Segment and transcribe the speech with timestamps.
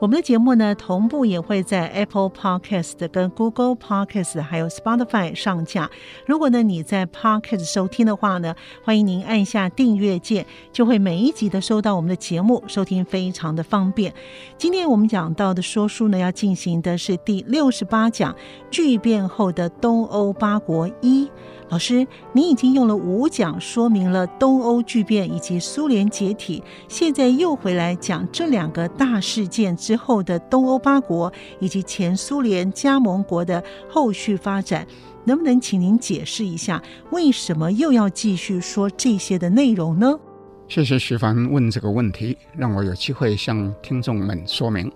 [0.00, 5.90] 我们的节目呢，同步也会在 Apple Podcast、跟 Google Podcast 还有 Spotify 上架。
[6.24, 14.14] 如果呢你在 Podcast 收听的话呢，欢迎您按下订阅键，就会每一集的收到我们的节目，收听非常的方便。
[14.56, 18.34] 今天我们讲到的说书呢，要进行的是第六十八讲：
[18.70, 21.30] 巨变后的东欧八国一。
[21.70, 34.84] 老师，您已经用了五讲说明了东欧巨变以及苏联解体，现在又回来讲这两个大事件之后的东欧八国以及前苏联加盟国的后续发展，
[35.24, 36.82] 能不能请您解释一下，
[37.12, 40.18] 为什么又要继续说这些的内容呢？
[40.66, 44.90] 谢谢徐凡问这个问题，让我有机会向听众们说明。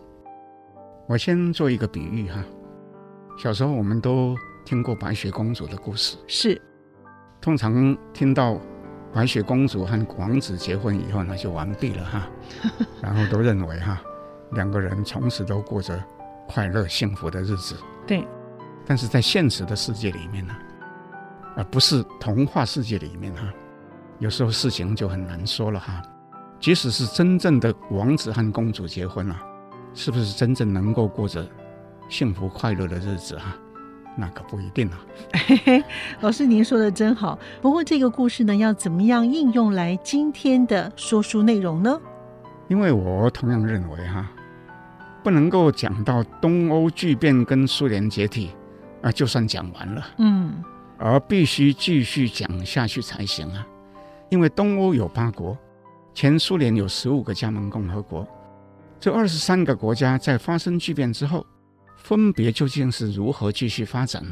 [1.06, 2.42] 我先做一个比喻哈，
[3.38, 4.34] 小时候我们都。
[4.64, 6.60] 听过白雪公主的故事是，
[7.40, 8.58] 通常听到
[9.12, 12.26] 白雪公主和王子结婚以后，呢就完毕了哈，
[13.02, 14.00] 然后都认为哈，
[14.52, 16.02] 两个人从此都过着
[16.48, 17.76] 快乐幸福的日子。
[18.06, 18.26] 对，
[18.86, 20.56] 但是在现实的世界里面呢，
[21.56, 23.52] 而不是童话世界里面哈，
[24.18, 26.02] 有时候事情就很难说了哈。
[26.58, 29.38] 即使是真正的王子和公主结婚了，
[29.92, 31.46] 是不是真正能够过着
[32.08, 33.54] 幸福快乐的日子哈？
[34.16, 35.00] 那可不一定啊。
[35.32, 35.84] 嘿嘿，
[36.20, 37.38] 老师您说的真好。
[37.60, 42.00] 不过这个故事呢，要怎么样应用来今天的说书内容呢？
[42.68, 44.30] 因为我同样认为哈，
[45.22, 48.50] 不能够讲到东欧巨变跟苏联解体
[49.02, 50.06] 啊，就算讲完了。
[50.18, 50.62] 嗯，
[50.96, 53.66] 而必须继续讲下去才行啊。
[54.30, 55.56] 因为东欧有八国，
[56.14, 58.26] 前苏联有十五个加盟共和国，
[58.98, 61.44] 这二十三个国家在发生巨变之后。
[62.04, 64.22] 分别究竟是如何继续发展？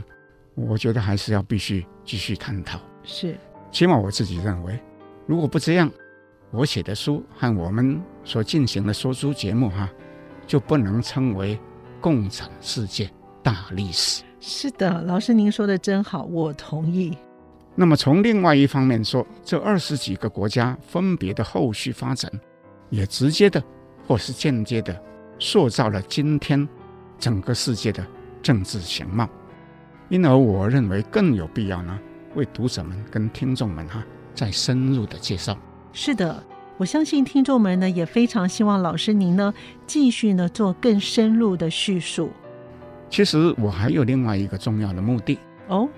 [0.54, 2.78] 我觉得还是要必须继续探讨。
[3.02, 3.34] 是，
[3.70, 4.78] 起码我自己认为，
[5.26, 5.90] 如果不这样，
[6.50, 9.88] 我写的书和我们所进行的说书节目哈，
[10.46, 11.58] 就不能称为
[11.98, 13.10] 共产世界
[13.42, 14.22] 大历史。
[14.38, 17.16] 是的，老师您说的真好，我同意。
[17.74, 22.30] 那么从另外一方面说，这二十几个国家分别的后续发展，
[22.90, 23.64] 也直接的
[24.06, 25.02] 或是间接的
[25.38, 26.68] 塑造了今天。
[27.22, 28.04] 整个世界的
[28.42, 29.28] 政治形貌，
[30.08, 31.96] 因而我认为更有必要呢，
[32.34, 34.02] 为读者们跟听众们哈
[34.34, 35.56] 再深入的介绍。
[35.92, 36.42] 是的，
[36.76, 39.54] 我相信听众们呢也非常希望老师您呢
[39.86, 42.28] 继续呢做更深入的叙述。
[43.08, 45.88] 其实我还有另外一个重要的目的哦，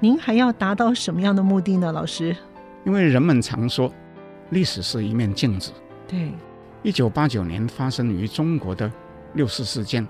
[0.00, 2.36] 您还要达到什么样的目的呢，老师？
[2.84, 3.90] 因为人们常说，
[4.50, 5.72] 历史是一面镜子。
[6.06, 6.30] 对，
[6.82, 8.92] 一九八九年发生于中国的
[9.32, 10.06] 六四事件。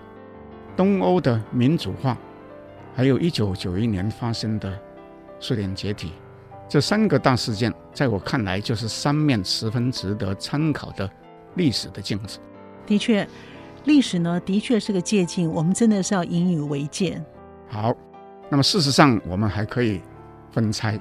[0.76, 2.16] 东欧的民主化，
[2.94, 4.76] 还有一九九一年发生的
[5.38, 6.12] 苏联解体，
[6.68, 11.08] 这三个大事件，在我看来就是三面十分值得参考的
[11.54, 12.38] 历史的镜子。
[12.86, 13.26] 的确，
[13.84, 17.24] 历史呢，的确是个借镜，我们真的是要引以为鉴。
[17.68, 17.94] 好，
[18.48, 20.00] 那么事实上，我们还可以
[20.50, 21.00] 分拆，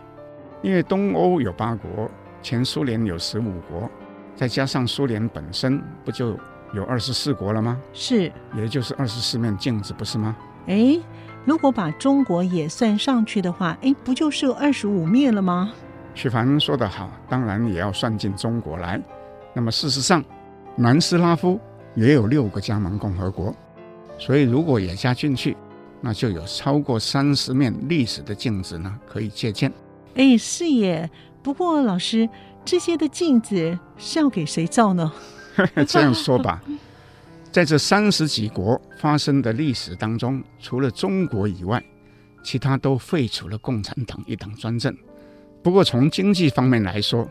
[0.62, 2.10] 因为东欧有八国，
[2.42, 3.90] 前苏联有十五国，
[4.36, 6.38] 再加上苏联本身，不就？
[6.74, 7.80] 有二十四国了吗？
[7.94, 10.36] 是，也就是二十四面镜子，不是吗？
[10.68, 11.00] 哎，
[11.46, 15.72] 如果把中国也算上去的话，哎，不就是有二十五面了吗？
[16.16, 19.02] 徐凡说得好，当然也要算进中国来。
[19.54, 20.24] 那么事实上，
[20.76, 21.60] 南斯拉夫
[21.96, 23.54] 也有六个加盟共和国，
[24.18, 25.56] 所以如果也加进去，
[26.02, 29.72] 那就有超过三十面历史的镜子呢，可以借鉴。
[30.16, 31.10] 哎，是耶。
[31.42, 32.30] 不过老师，
[32.64, 35.12] 这些的镜子是要给谁照呢？
[35.88, 36.62] 这样说吧，
[37.52, 41.84] 在这三十几国发生的历史当中，除了中国以外，
[42.44, 44.96] 其他都废除了共产党一党专政。
[45.62, 47.30] 不过从经济方面来说，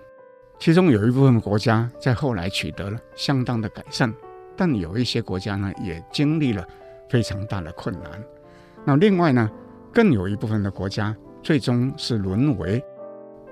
[0.58, 4.12] 其中有一部分国家在后来取得了相当的改善，
[4.56, 6.66] 但有一些国家呢，也经历了
[7.10, 8.24] 非常大的困难。
[8.84, 9.50] 那另外呢，
[9.92, 12.82] 更有一部分的国家最终是沦为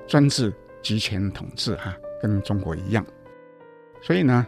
[0.06, 0.52] 专制
[0.82, 3.04] 集权统治啊，跟中国一样。
[4.00, 4.46] 所以呢，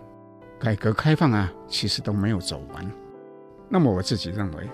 [0.63, 2.89] 改革开放啊，其实都没有走完。
[3.69, 4.71] 那么我自己认为，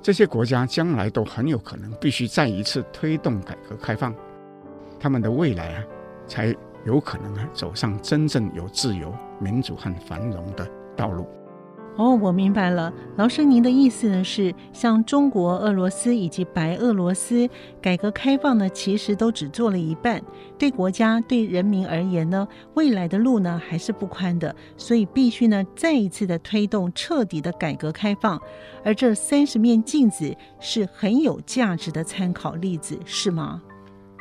[0.00, 4.14] 这些国家将来都很有可能必须再一次推动改革开放，
[5.00, 5.84] 他们的未来啊，
[6.28, 6.54] 才
[6.84, 10.64] 有可能啊走上真正有自由、民主和繁荣的
[10.96, 11.26] 道路。
[11.96, 17.46] 哦，我明白了，老师，您的意思呢是，像中国、俄罗斯以及白俄罗斯
[17.82, 20.22] 改革开放呢，其实都只做了一半，
[20.58, 28.40] 对国家、对人民而言呢，未来的路呢还是不宽的，所以必须呢再一次的推动彻底的改革开放，
[28.82, 33.60] 而这三十面镜子是很有价值的参考例子，是吗？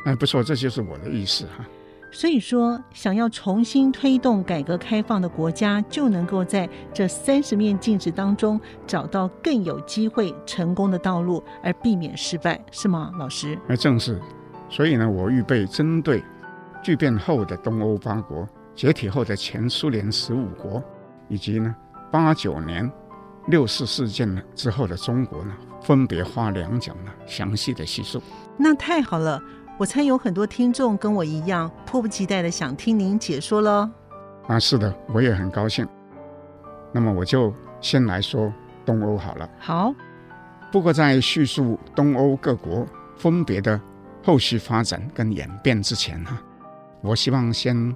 [0.04, 1.66] 哎，不错，这就是我的意思哈。
[2.14, 13.58] 所以说，想要重新推动改革开放的国家，就能够在这三十面镜子当中找到更有机会成功的道路，而避免失败，是吗，老师？
[13.66, 14.20] 那正是。
[14.70, 16.22] 所以呢，我预备针对
[16.84, 20.84] 巨变后的东欧八国、解体后的前苏联十五国，
[21.30, 21.74] 以及呢
[22.12, 22.92] 八九年
[23.48, 28.22] 六四事件呢之后的中国呢，分别花两讲呢详细的叙述。
[28.58, 29.42] 那太好了。
[29.82, 33.90] 我猜有很多听众跟我一样，迫不及待的想听您解说了。
[34.46, 35.88] 啊，是的，我也很高兴。
[36.92, 37.52] 那么我就
[37.82, 38.54] 先来说
[38.86, 39.50] 东欧好了。
[39.58, 39.92] 好。
[40.72, 42.86] 不过在叙述东欧各国
[43.18, 43.82] 分别的
[44.24, 46.40] 后续发展跟演变之前哈，
[47.02, 47.96] 我希望先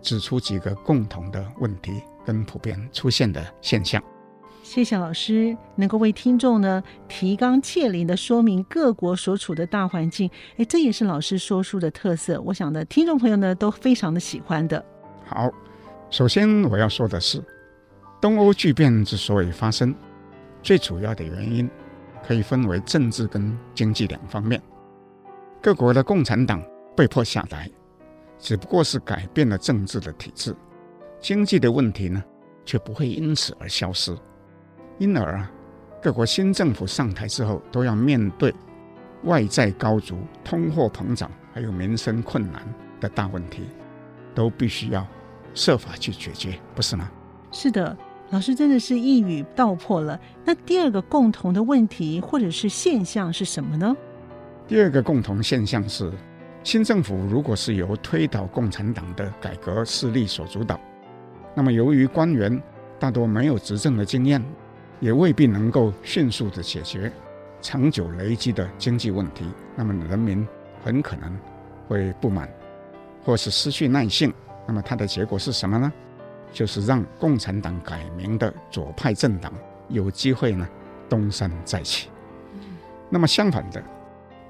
[0.00, 4.02] 指出几个共同的问题跟普遍出现的现象。
[4.66, 12.42] 谢谢老师能够为听众呢提纲挈领的说明各国所处的大环境，哎，这也是老师说书的特色。
[12.42, 14.84] 我想呢，听众朋友呢都非常的喜欢的。
[15.24, 15.48] 好，
[16.10, 17.40] 首先我要说的是，
[18.20, 19.94] 东欧剧变之所以发生，
[20.64, 21.70] 最主要的原因
[22.26, 24.60] 可以分为政治跟经济两方面。
[25.62, 26.60] 各国的共产党
[26.96, 27.70] 被迫下台，
[28.36, 30.54] 只不过是改变了政治的体制，
[31.20, 32.20] 经济的问题呢
[32.64, 34.12] 却不会因此而消失。
[34.98, 35.50] 因而啊，
[36.02, 38.54] 各国新政府上台之后，都要面对
[39.24, 42.62] 外债高筑、通货膨胀，还有民生困难
[43.00, 43.64] 的大问题，
[44.34, 45.06] 都必须要
[45.52, 47.10] 设法去解决，不是吗？
[47.52, 47.96] 是的，
[48.30, 50.18] 老师真的是一语道破了。
[50.44, 53.94] 那第二个共同的问题或者是现象是什么呢？
[54.66, 56.10] 第二个共同现象是，
[56.64, 60.80] 新政府如果是由推倒共产党的改革势力所主导，
[61.54, 62.60] 那么由于官员
[62.98, 64.42] 大多没有执政的经验。
[65.00, 67.12] 也未必能够迅速地解决
[67.60, 69.44] 长久累积的经济问题，
[69.74, 70.46] 那么人民
[70.84, 71.36] 很可能
[71.88, 72.48] 会不满，
[73.24, 74.32] 或是失去耐性。
[74.66, 75.92] 那么它的结果是什么呢？
[76.52, 79.52] 就是让共产党改名的左派政党
[79.88, 80.66] 有机会呢
[81.08, 82.08] 东山再起。
[83.10, 83.82] 那么相反的，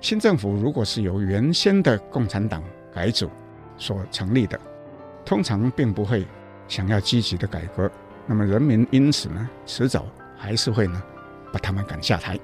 [0.00, 2.62] 新政府如果是由原先的共产党
[2.94, 3.28] 改组
[3.76, 4.58] 所成立的，
[5.24, 6.26] 通常并不会
[6.68, 7.90] 想要积极的改革。
[8.26, 10.06] 那么人民因此呢，迟早。
[10.36, 11.02] 还是会呢，
[11.52, 12.38] 把他们赶下台。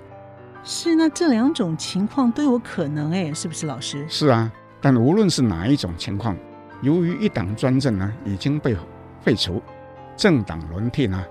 [0.64, 4.06] 是，那这两种情况都有可能哎，是不是老师？
[4.08, 4.50] 是啊，
[4.80, 6.36] 但无论是哪一种情况，
[6.82, 8.76] 由于一党专政呢已经被
[9.20, 9.60] 废除，
[10.16, 11.24] 政党轮替呢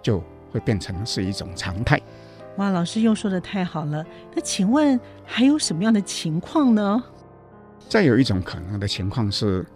[0.00, 0.22] 就
[0.52, 2.00] 会变成是一种常态。
[2.58, 4.04] 哇，老师又说的太好了。
[4.34, 7.02] 那请问还有什么样的情况呢？
[7.88, 9.66] 再有一种可能的情况是，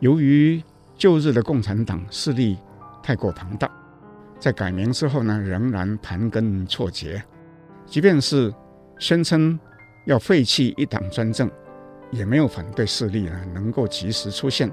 [0.00, 0.62] 由于
[0.96, 2.58] 旧日的共产党势力
[3.02, 3.70] 太过庞大。
[4.44, 7.22] 在改名之后呢，仍然盘根错节。
[7.86, 8.52] 即便是
[8.98, 9.58] 宣称
[10.04, 11.50] 要废弃一党专政，
[12.10, 14.70] 也没有反对势力呢能够及时出现，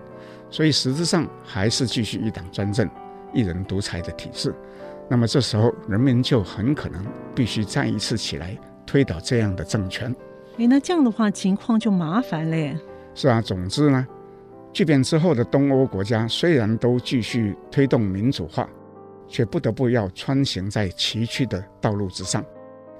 [0.50, 2.90] 所以实质上还是继续一党专政、
[3.34, 4.54] 一人独裁的体制。
[5.10, 7.01] 那么这时候，人民就很可能
[7.34, 10.13] 必须再一次起来推倒这样的政权。
[10.58, 12.78] 诶，那这样的话，情况就麻烦了耶。
[13.16, 14.06] 是啊，总之呢，
[14.74, 18.70] 巨变之后的东欧国家虽然都继续推动民主化。
[19.32, 22.44] 却不得不要穿行在崎岖的道路之上，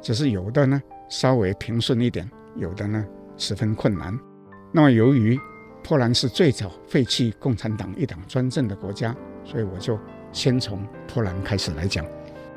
[0.02, 4.18] 只是有的呢稍微平顺一点，有的呢十分困难。
[4.72, 5.38] 那么由于
[5.84, 10.00] 波兰是最早废弃共产党一党专政的国家，所以我就
[10.32, 12.06] 先从波兰开始来讲。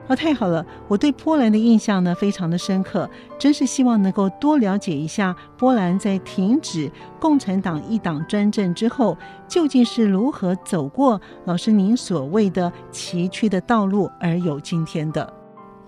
[0.06, 0.64] 哦，太好了！
[0.86, 3.08] 我对波兰的印象呢非常的深刻，
[3.38, 9.16] 真是希望能够多了解一下波兰在停止共产党一党专政之后，
[9.48, 15.32] 究竟是如何走过老师您所谓的崎岖的道路，而有今天的。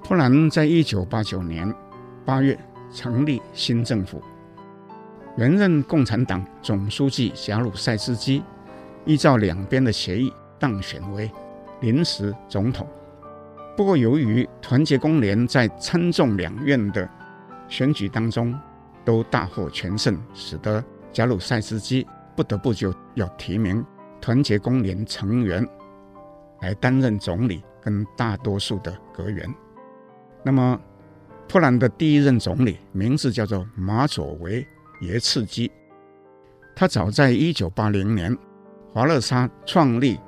[0.02, 1.70] 波兰在一九八九年
[2.24, 2.58] 八月
[2.90, 4.22] 成立新政府，
[5.36, 8.42] 原任共产党总书记贾鲁塞斯基
[9.04, 11.30] 依照两边的协议当选为
[11.80, 12.86] 临时总统。
[13.76, 17.06] 不过，由于团结工联在参众两院的
[17.68, 18.58] 选举当中
[19.04, 23.84] 都大获全胜，使得贾鲁塞斯基不得不就要提名
[24.18, 25.66] 团结工联成员
[26.62, 29.46] 来担任总理跟大多数的阁员。
[30.42, 30.80] 那么，
[31.46, 34.66] 波兰的第一任总理名字叫做马佐维
[35.02, 35.70] 耶茨基，
[36.74, 38.34] 他早在一九八零年
[38.94, 40.18] 华勒沙创立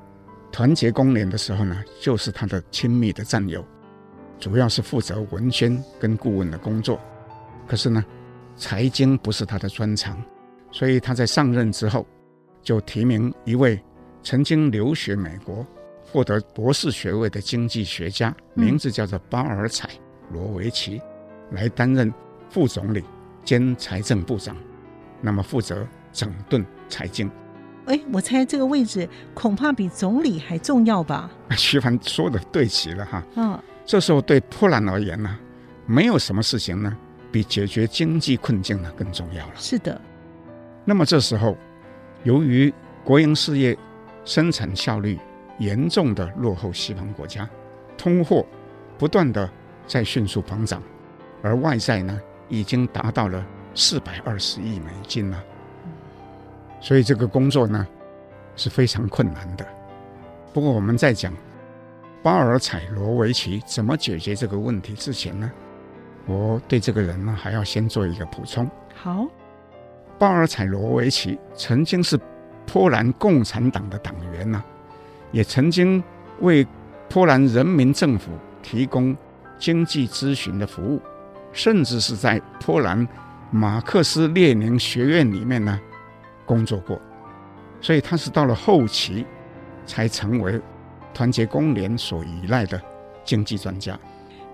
[0.51, 3.65] 团结工联的时候呢，就是他的亲密的战友，
[4.39, 7.01] 主要是负责文宣跟顾问的工作。
[7.67, 8.05] 可是呢，
[8.57, 10.21] 财经不是他的专长，
[10.71, 12.07] 所以他在上任之后，
[12.63, 13.81] 就提名一位
[14.23, 15.67] 曾经留学美国、
[16.05, 19.89] 获得博士学位的经济学家，名字叫做巴尔采。
[20.31, 21.01] 罗维奇
[21.53, 22.13] 来担任
[22.51, 23.03] 副总理
[23.45, 24.57] 兼财政部长，
[25.23, 27.31] 那么负责整顿财经。
[27.89, 31.31] 哎，我猜这个位置恐怕比总理还重要吧？
[31.57, 33.23] 徐帆说的对极了哈。
[33.35, 35.39] 嗯、哦，这时候对波兰而言呢，
[35.87, 36.97] 没有什么事情呢
[37.33, 39.53] 比解决经济困境呢更重要了。
[39.57, 40.01] 是的。
[40.85, 41.57] 那么这时候，
[42.25, 42.73] 由于
[43.05, 43.77] 国营事业
[44.25, 45.19] 生产效率
[45.59, 47.49] 严重的落后西方国家，
[47.97, 48.47] 通货
[48.97, 49.51] 不断的。
[49.87, 50.83] 在迅速膨胀，
[51.41, 53.43] 而外债呢，已经达到了
[53.75, 55.43] 四百二十亿美金了。
[56.81, 57.87] 所以这个工作呢
[58.57, 59.67] 是非常困难的。
[60.53, 61.33] 不过我们在讲
[62.23, 65.51] 巴尔采罗维奇怎么解决这个问题之前呢，
[66.27, 68.69] 我对这个人呢还要先做一个补充。
[68.95, 69.27] 好，
[70.19, 72.19] 巴尔采罗维奇曾经是
[72.67, 74.63] 波兰共产党的党员呢，
[75.33, 76.03] 也曾经
[76.41, 76.67] 为
[77.09, 78.33] 波兰人民政府
[78.63, 79.17] 提供。
[79.61, 81.03] 经济咨询的服务，
[81.53, 83.05] 甚至是在波兰
[83.51, 85.81] 马克思列宁学院里面呢
[86.49, 87.01] 工作过，
[87.81, 89.25] 所以他是到了后期
[89.87, 90.61] 才成为
[91.13, 92.81] 团结工联所依赖的
[93.23, 93.97] 经济专家。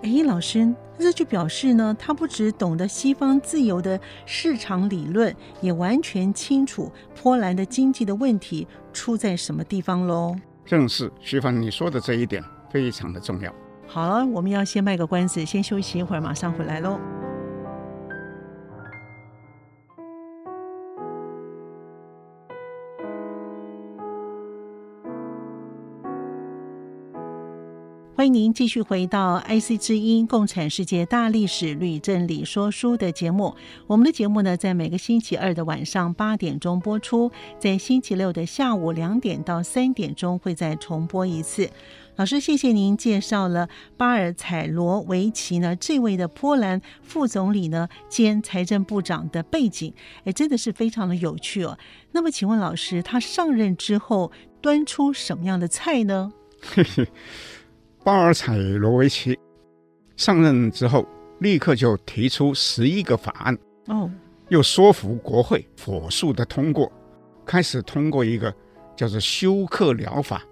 [0.02, 10.36] 哎，老师，这就表示呢，他不只懂得西方自由的市场理论，也完全清楚波兰的经济的问题出在什么地方喽。
[10.66, 13.50] 正是徐凡你说的这一点非常的重要。
[13.86, 16.98] 好了，我们要先卖个关子，先休息一会儿，马上回来喽。
[28.24, 33.54] 欢迎您继续回到 IC 之音《共产世界大历史吕正理说书》的节目。
[33.86, 41.68] 我们的节目呢，在每个星期二的晚上八点钟播出，在星期六的下午两点到三点钟会再重播一次。
[42.16, 49.92] 老师，谢谢您介绍了巴尔采罗维奇呢这位的波兰副总理呢兼财政部长的背景，
[50.24, 51.78] 哎，真的是非常的有趣哦。
[52.12, 56.32] 那么，请问老师，他上任之后端出什么样的菜呢？
[58.04, 59.38] 巴尔采罗维奇
[60.14, 61.08] 上任之后，
[61.40, 64.10] 立刻就提出十一个法案，哦，
[64.50, 66.92] 又说服国会火速的通过，
[67.46, 68.54] 开始通过一个
[68.94, 70.42] 叫做休克疗法，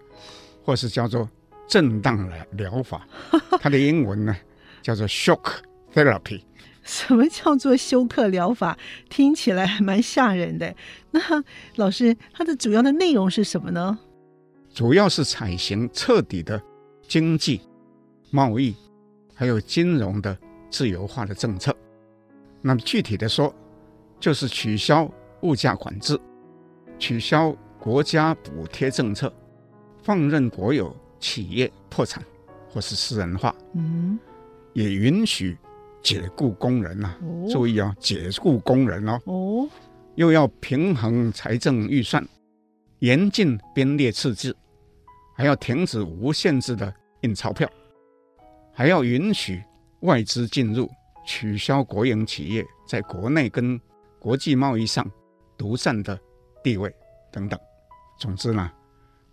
[0.65, 1.29] 或是叫做
[1.69, 3.07] 震荡疗法，
[3.61, 4.35] 它的英文呢
[4.81, 5.57] 叫做 shock
[5.93, 6.41] therapy。
[6.83, 8.79] 什么叫做休克疗法？
[9.11, 10.75] 听起来还蛮吓人的。
[11.11, 11.21] 那
[11.77, 13.99] 老师，它的主要的内容是什么呢？
[14.73, 16.61] 主要是采行彻底的。
[17.07, 17.61] 经济、
[18.31, 18.75] 贸易
[19.35, 20.37] 还有金融的
[20.71, 21.75] 自由化的政策，
[22.61, 23.55] 那么具体的说，
[24.19, 25.11] 就是取消
[25.43, 26.19] 物价管制，
[26.99, 29.33] 取消国家补贴政策，
[30.03, 32.23] 放任国有企业破产
[32.69, 34.19] 或是私人化，嗯，
[34.73, 35.59] 也允许
[36.03, 37.19] 解雇工人呐、啊。
[37.23, 39.21] 哦、注意啊，解雇工人哦。
[39.25, 39.69] 哦，
[40.15, 42.27] 又要平衡财政预算，
[43.01, 44.57] 严禁编列赤字，
[45.35, 46.93] 还要停止无限制的。
[47.25, 47.71] 印钞票，
[48.75, 49.63] 还要允许
[50.01, 50.91] 外资进入，
[51.25, 53.81] 取消国营企业在国内跟
[54.19, 55.09] 国际贸易上
[55.57, 56.19] 独占的
[56.61, 56.93] 地位
[57.31, 57.57] 等等。
[58.19, 58.69] 总之呢，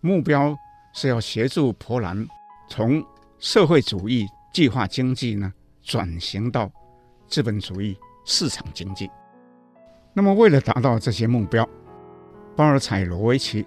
[0.01, 0.55] 目标
[0.93, 2.27] 是要协助波兰
[2.67, 3.03] 从
[3.39, 5.51] 社会主义计划经济呢
[5.81, 6.71] 转型到
[7.27, 9.09] 资本主义市场经济。
[10.13, 11.67] 那么，为了达到这些目标，
[12.55, 13.65] 巴尔采罗维奇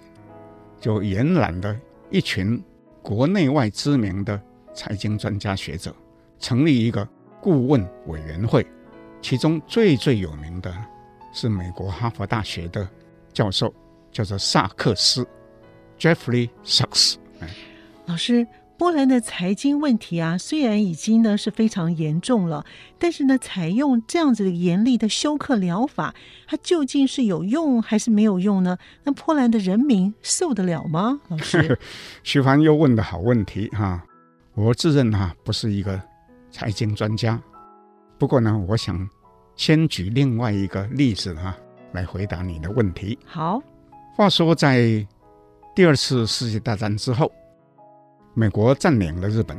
[0.79, 1.77] 就延揽了
[2.13, 2.63] 一群。
[3.03, 4.41] 国内外知名的
[4.73, 5.93] 财经专家学者
[6.39, 7.05] 成立一个
[7.41, 8.65] 顾问委员会，
[9.21, 10.73] 其中最最有名的
[11.33, 12.89] 是美国哈佛大学的
[13.33, 13.75] 教授，
[14.13, 15.27] 叫做萨克斯
[15.99, 17.17] （Jeffrey Sachs）。
[18.07, 18.47] 老师。
[18.83, 22.67] 波兰的财经问题啊，虽然已经呢是非常严重了，
[22.99, 26.13] 但是呢，采用这样子的严厉的休克疗法，
[26.49, 28.77] 它究竟是有用还是没有用呢？
[29.05, 31.21] 那波兰的人民受得了吗？
[31.29, 31.79] 老师，
[32.25, 34.03] 徐凡又问的好问题哈，
[34.55, 36.03] 我自认哈不是一个
[36.51, 37.41] 财经专家，
[38.19, 39.09] 不过呢，我想
[39.55, 41.57] 先举另外一个例子哈
[41.93, 43.17] 来回答你的问题。
[43.25, 43.63] 好，
[44.17, 45.07] 话说，在
[45.73, 47.31] 第二次世界大战之后，
[48.35, 49.55] 美国占领了日本，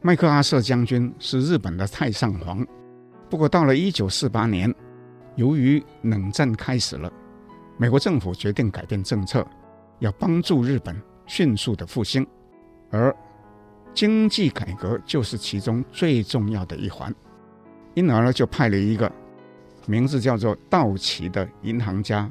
[0.00, 2.66] 麦克阿瑟将军是日本的太上皇。
[3.28, 4.74] 不过，到了一九四八年，
[5.36, 7.12] 由于冷战开始了，
[7.76, 9.46] 美国政府决定改变政策，
[9.98, 12.26] 要帮助日本迅速的复兴，
[12.90, 13.14] 而
[13.92, 17.14] 经济改革就是其中最重要的一环。
[17.92, 19.12] 因而呢，就派了一个
[19.86, 22.30] 名字叫做道奇的银行家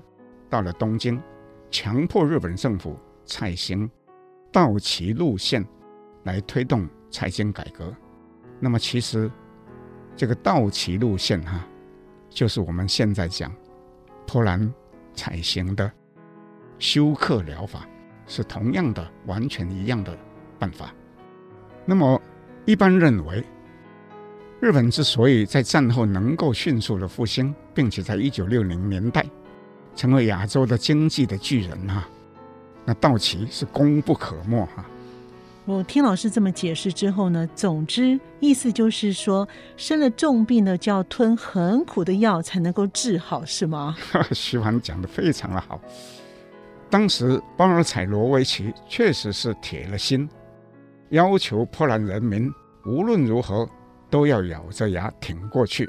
[0.50, 1.22] 到了东京。
[1.70, 3.90] 强迫日本政府采行
[4.52, 5.66] 道奇路线
[6.24, 7.94] 来推动财经改革。
[8.60, 9.32] 那么，其实
[10.16, 11.66] 这个道奇路线哈、
[12.30, 13.52] 就是我们现在讲
[14.28, 14.72] 波兰
[15.14, 15.92] 采行的
[16.78, 17.88] 休克疗法，
[18.28, 20.18] 是同样的、完全一样的
[20.60, 20.94] 办法。
[21.86, 22.22] 那么，
[22.66, 23.44] 一般认为，
[24.60, 29.26] 日本之所以在战后能够迅速的复兴，并且在一九六零年代。
[29.94, 32.08] 成为亚洲的经济的巨人哈、
[32.86, 34.90] 那道奇是功不可没哈、啊。
[35.66, 39.48] 我听老师这么解释之后呢，总之意思就是说，
[39.78, 43.96] 生了重病呢，就要吞很苦的药才能够治好，是吗？
[44.34, 45.80] 徐帆讲的非常的好。
[46.90, 50.28] 当时巴尔采罗维奇确实是铁了心，
[51.10, 52.52] 要求波兰人民
[52.86, 53.70] 无论如何
[54.10, 55.88] 都要咬着牙挺过去，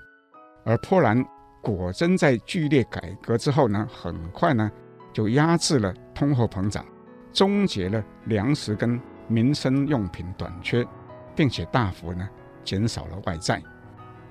[0.64, 1.24] 而波兰。
[1.64, 4.68] 果真在剧烈改革之后呢，很快呢
[5.12, 6.84] 就压制了通货膨胀，
[7.32, 10.86] 终结了粮食跟民生用品短缺，
[11.34, 12.28] 并且大幅呢
[12.64, 13.62] 减少了外债。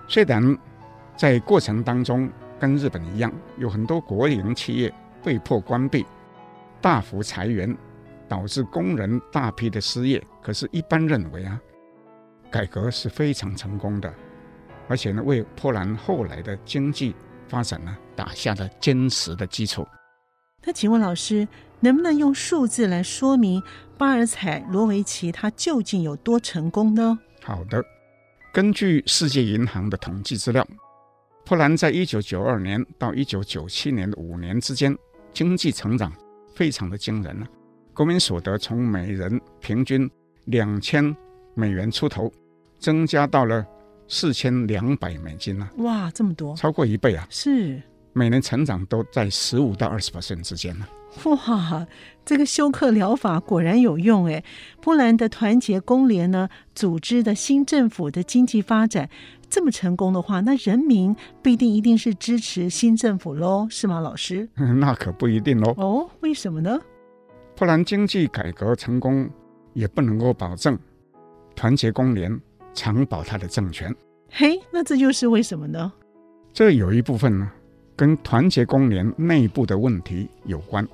[0.07, 0.57] 虽然
[1.15, 6.05] 在过程当中跟日本一样，有很多国营企业被迫关闭，
[6.79, 7.75] 大幅裁员，
[8.27, 10.21] 导致工人大批的失业。
[10.41, 11.59] 可是，一般认为啊，
[12.49, 14.13] 改革是非常成功的。
[14.87, 17.15] 而且呢，为波兰后来的经济
[17.47, 19.87] 发展呢打下了坚实的基础。
[20.63, 21.47] 那请问老师，
[21.81, 23.61] 能不能用数字来说明
[23.97, 27.19] 巴尔采罗维奇他究竟有多成功呢？
[27.43, 27.83] 好的，
[28.53, 30.65] 根据世界银行的统计资料，
[31.45, 34.97] 波兰在一九九二年到一九九七年的五年之间，
[35.33, 36.13] 经济成长
[36.55, 37.47] 非常的惊人了，
[37.93, 40.09] 国民所得从每人平均
[40.45, 41.15] 两千
[41.55, 42.31] 美元出头，
[42.79, 43.65] 增加到了。
[44.13, 45.71] 四千两百美金呢、啊？
[45.83, 47.25] 哇，这么多，超过一倍啊！
[47.29, 51.00] 是每年成长都在十五到二十 percent 之间呢、啊。
[51.25, 51.87] 哇，
[52.25, 54.43] 这个休克疗法果然有用诶！
[54.81, 59.09] 波兰的团结工联呢，组织的新政府的经济发展
[59.49, 64.47] 这么成功的话，那人民不一定一定是支持新政府喽，是吗，老师？
[64.79, 65.73] 那可不一定喽。
[65.77, 66.79] 哦，为什么呢？
[67.55, 69.29] 波兰经济改革成功，
[69.73, 70.77] 也不能够保证
[71.55, 72.39] 团结工联。
[72.73, 73.93] 长保他的政权，
[74.29, 75.91] 嘿，那这就是为什么呢？
[76.53, 77.51] 这有一部分呢，
[77.97, 80.87] 跟团结工联内部的问题有关。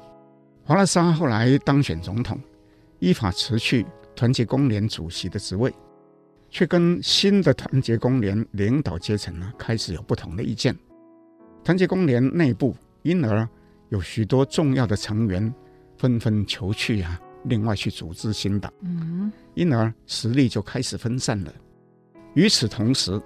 [0.67, 2.37] 华拉沙后来当选总统，
[2.99, 5.73] 依法辞去团结工联主席的职位，
[6.49, 10.77] 却跟新的团结工联领导阶层呢开始有不同的意见。
[11.63, 13.47] 团结工联内部因而
[13.87, 15.53] 有许多重要的成员
[15.97, 21.53] 纷纷求去啊，另外去组织新党，嗯，因而实力就开始分散了。
[22.33, 23.17] 与此同时，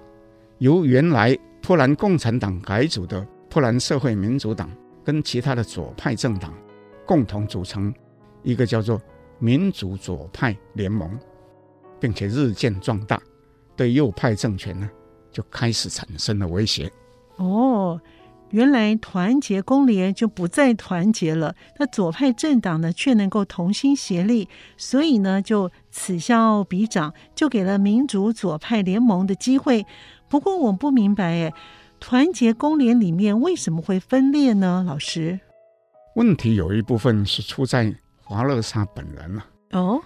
[0.58, 4.70] 由原来波兰共产党改组的波兰社会民主党
[5.04, 6.54] 跟其他的左派政党
[7.12, 7.92] 共同组成
[8.42, 8.98] 一个叫做
[9.38, 11.10] 民主左派联盟，
[12.00, 13.20] 并且日渐壮大，
[13.76, 14.88] 对右派政权呢
[15.30, 16.90] 就开始产生了威胁。
[17.36, 18.00] 哦。
[18.48, 29.86] 原来团结工联就不再团结了，那左派政党呢却能够同心协力，所以呢就此消彼长，就给了民主左派联盟的机会。
[30.28, 31.52] 不过我不明白，哎，
[31.98, 34.84] 团结工联里面为什么会分裂呢？
[34.86, 35.40] 老师，
[36.14, 39.46] 问题有一部分是出在华勒沙本人了。
[39.72, 40.00] 哦，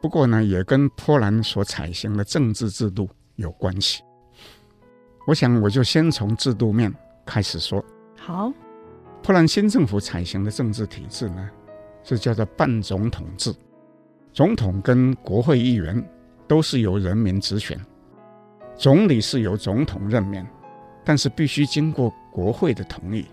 [0.00, 4.02] 不过呢也跟波兰所采行的政治制度有关系。
[5.26, 6.92] 我想我就先从制度面。
[7.26, 7.84] 开始说
[8.16, 8.52] 好，
[9.22, 11.48] 波兰新政府采行的政治体制呢，
[12.02, 13.54] 是叫做半总统制，
[14.32, 16.04] 总统跟国会议员
[16.48, 17.78] 都是由人民直选，
[18.74, 20.44] 总理是由总统任免，
[21.04, 23.26] 但是必须经过国会的同意。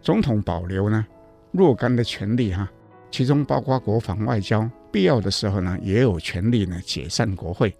[0.00, 1.04] 总统保留呢
[1.52, 2.70] 若干的权利哈，
[3.10, 7.76] 其中包括国防外交，必要的时候呢也有权利呢解散国会，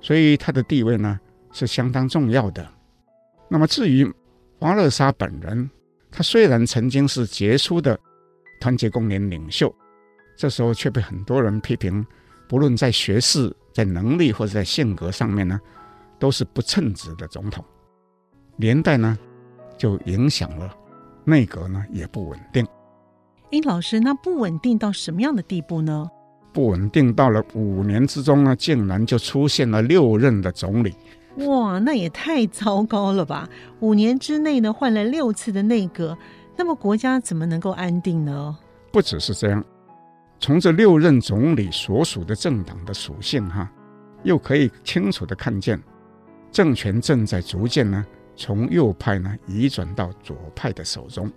[0.00, 1.20] 所以他的地位呢
[1.52, 2.66] 是相当重要的。
[3.48, 4.10] 那么至于
[4.58, 5.70] 华勒沙本人，
[6.10, 7.98] 他虽然曾经是杰出的
[8.60, 9.74] 团结工联领袖，
[10.36, 12.04] 这时候却被很多人批评，
[12.48, 15.60] 不论在学识、在能力或者在性格上面呢，
[16.18, 17.62] 都是不称职的总统，
[18.56, 19.18] 连带呢
[19.76, 20.74] 就影响了
[21.24, 22.66] 内阁呢也不稳定。
[23.52, 26.10] 哎，老师，那不稳定到什么样的地步呢？
[26.52, 30.94] 不稳定到了五年之中呢，竟然就出现了六任的总理。
[31.46, 33.48] 哇，那也太糟糕了吧！
[33.80, 36.16] 五年之内呢，换了六次的内阁，
[36.56, 38.56] 那么国家怎么能够安定呢？
[38.90, 39.62] 不只是这样，
[40.40, 43.70] 从这六任总理所属的政党的属性哈，
[44.22, 45.78] 又可以清楚的看见，
[46.50, 48.04] 政权正在逐渐呢
[48.34, 51.30] 从右派呢移转到左派的手中。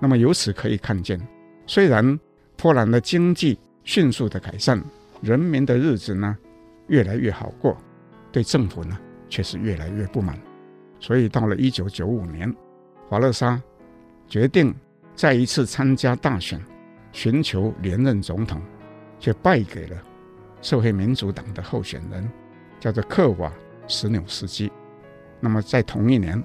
[0.00, 1.20] 那么由此可以看见，
[1.66, 2.18] 虽然
[2.56, 4.82] 波兰的经济迅速的改善，
[5.20, 6.36] 人民的日子呢
[6.88, 7.76] 越来越好过，
[8.32, 10.38] 对政府呢却是越来越不满。
[10.98, 12.52] 所以到了一九九五年，
[13.08, 13.60] 华勒沙
[14.26, 14.74] 决定
[15.14, 16.58] 再一次参加大选，
[17.12, 18.60] 寻求连任总统，
[19.18, 19.96] 却败给了
[20.62, 22.26] 社会民主党的候选人，
[22.78, 23.52] 叫做克瓦
[23.86, 24.72] 什纽斯基。
[25.40, 26.42] 那么在同一年，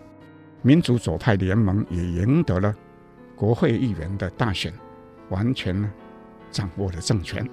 [0.61, 2.75] 民主左派联盟也赢得了。
[3.35, 4.73] 国会议员的大选，
[5.29, 5.91] 完全呢
[6.51, 7.47] 掌握了政权。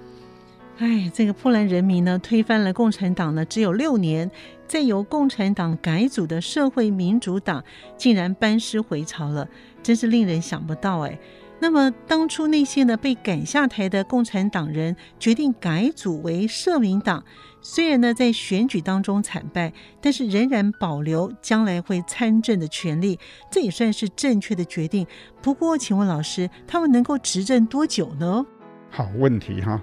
[0.79, 4.31] 哎，这个波兰人民呢推翻了共产党呢，只有六年，
[4.67, 7.63] 再由共产党改组的社会民主党
[7.97, 9.47] 竟然班师回朝了，
[9.83, 11.19] 真是令人想不到哎。
[11.63, 17.23] 那么当初那些呢被赶下台的共产党人决定改组为社民党。
[17.61, 23.17] 虽然呢，在选举当中惨败，但是仍然保留将来会参政的权利，
[23.49, 25.07] 这也算是正确的决定。
[25.41, 28.45] 不过，请问老师，他们能够执政多久呢？
[28.91, 29.81] 好问题哈！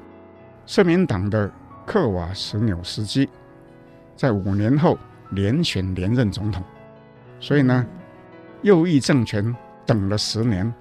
[0.66, 1.50] 社民党的
[1.86, 3.30] 克瓦什纽斯基
[4.18, 5.00] 在五年后
[5.32, 6.62] 连选连任总统，
[7.40, 7.88] 所以呢，
[8.64, 10.72] 右翼政权等了十年，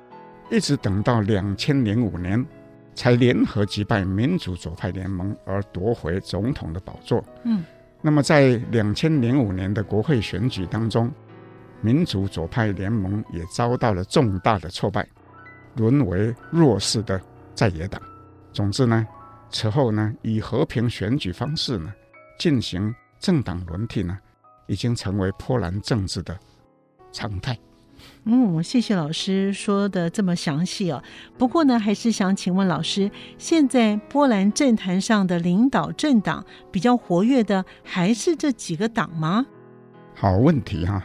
[0.51, 2.45] 一直等到两千零五年。
[2.95, 7.25] 才联合击败民主左派联盟而夺回总统的宝座。
[7.45, 7.65] 嗯，
[8.03, 11.09] 那么在两千零五年的国会选举当中，
[11.81, 15.07] 民主左派联盟也遭到了重大的挫败，
[15.77, 17.21] 沦为弱势的
[17.55, 18.03] 在野党。
[18.53, 19.07] 总之呢，
[19.49, 21.95] 此后呢，以和平选举方式呢
[22.37, 24.19] 进行政党轮替呢，
[24.67, 26.37] 已经成为波兰政治的
[27.13, 27.57] 常态。
[28.25, 31.03] 嗯，谢谢老师说的这么详细哦。
[31.39, 39.47] 不过呢，还是想请问老师，现在波兰政坛上的领导政党比较活跃的，还是这几个党吗？
[40.15, 41.03] 好问题哈。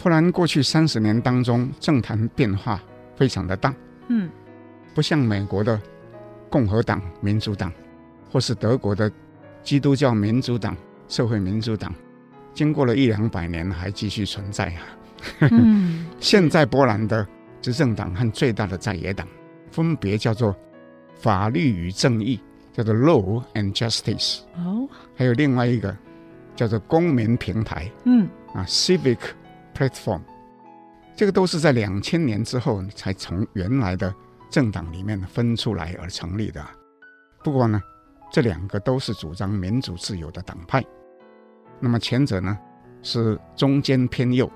[0.00, 2.80] 波兰过去三十年当中，政坛变化
[3.16, 3.74] 非常的大。
[4.08, 4.30] 嗯，
[4.94, 5.80] 不像美国的
[6.50, 7.72] 共和党、民主党，
[8.30, 9.10] 或是德国的
[9.62, 10.76] 基督教民主党、
[11.08, 11.92] 社会民主党，
[12.52, 14.82] 经过了一两百年还继续存在啊。
[15.40, 17.26] 嗯，现在波兰的
[17.60, 19.26] 执政党和最大的在野党
[19.70, 20.54] 分别叫做
[21.16, 22.40] 法律与正义，
[22.72, 24.40] 叫做 Law and Justice。
[24.56, 25.96] 哦，还有另外一个
[26.54, 27.90] 叫做公民平台。
[28.04, 29.18] 嗯，啊，Civic
[29.74, 30.20] Platform，
[31.16, 34.14] 这个都是在两千年之后才从原来的
[34.50, 36.64] 政党里面分出来而成立的。
[37.42, 37.80] 不过呢，
[38.32, 40.84] 这两个都是主张民主自由的党派。
[41.80, 42.58] 那么前者呢
[43.02, 44.50] 是中间偏右。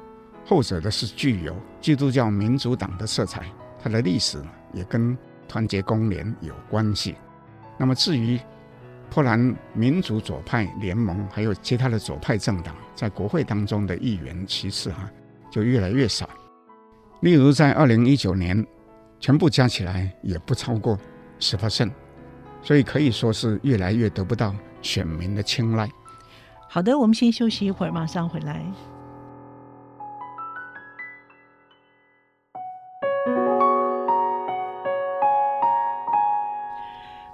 [0.48, 3.44] 后者的是具有基督教民主党的色彩，
[3.78, 5.14] 它的历史也跟
[5.46, 7.16] 团结公联有关系。
[7.76, 8.40] 那么至于
[9.10, 15.10] 波兰民主左派联盟还有其他的左派政党在国会当中的议员，其次哈
[15.50, 16.26] 就越来越少。
[17.20, 18.66] 例如在二零一九年，
[19.20, 20.98] 全部加起来也不超过
[21.38, 21.90] 十 percent，
[22.62, 25.86] 所以可以说是越来越得不到选民的青睐。
[26.70, 28.64] 好的，我们先休息一会儿，马上回来。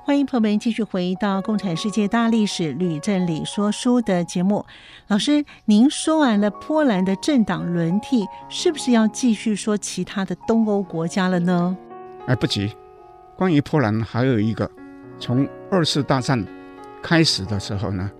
[0.06, 4.62] 欢迎朋友们继续回到《共产世界大历史吕振理说书》的节目。
[5.08, 11.74] 老师，您说完了波兰的政党轮替，是不是要继续说其他的东欧国家了呢？
[12.26, 12.70] 哎，不急。
[13.34, 14.70] 关于波兰，还有一个
[15.18, 16.46] 从二次大战
[17.02, 18.10] 开始的时候呢，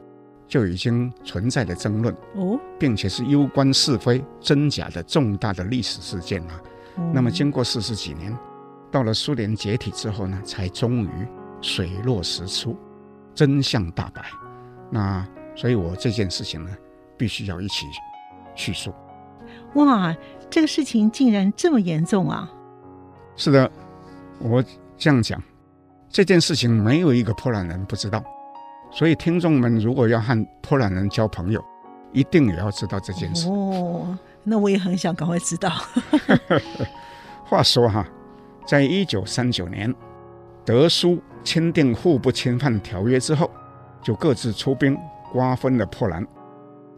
[0.49, 6.59] 就已经存在的争论哦，并且是攸关是非真假的重大的历史事件啊。
[6.97, 8.35] 哦、那么经过四十几年，
[8.91, 11.11] 到了苏联解体之后呢，才终于。
[11.65, 12.77] 水落石出，
[13.35, 14.23] 真相大白。
[14.91, 16.71] 那所以，我这件事情呢，
[17.17, 17.87] 必须要一起
[18.55, 18.93] 叙述。
[19.77, 20.15] 哇，
[20.51, 22.53] 这个事情竟然这么严重啊！
[23.35, 23.71] 是的，
[24.39, 24.63] 我
[24.99, 25.43] 这样讲，
[26.11, 28.23] 这件事情没有一个波兰人不知道。
[28.93, 31.65] 所以，听众们如果要和波兰人交朋友，
[32.13, 33.49] 一定也要知道这件事。
[33.49, 35.73] 哦，那我也很想赶快知道。
[37.47, 38.07] 话说哈，
[38.67, 39.93] 在一九三九年，
[40.63, 43.51] 德苏签订互不侵犯条约之后，
[44.03, 44.99] 就各自出兵
[45.31, 46.27] 瓜分了波兰。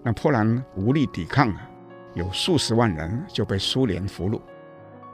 [0.03, 1.69] 那波兰无力抵抗啊，
[2.15, 4.41] 有数十万人就被苏联俘虏。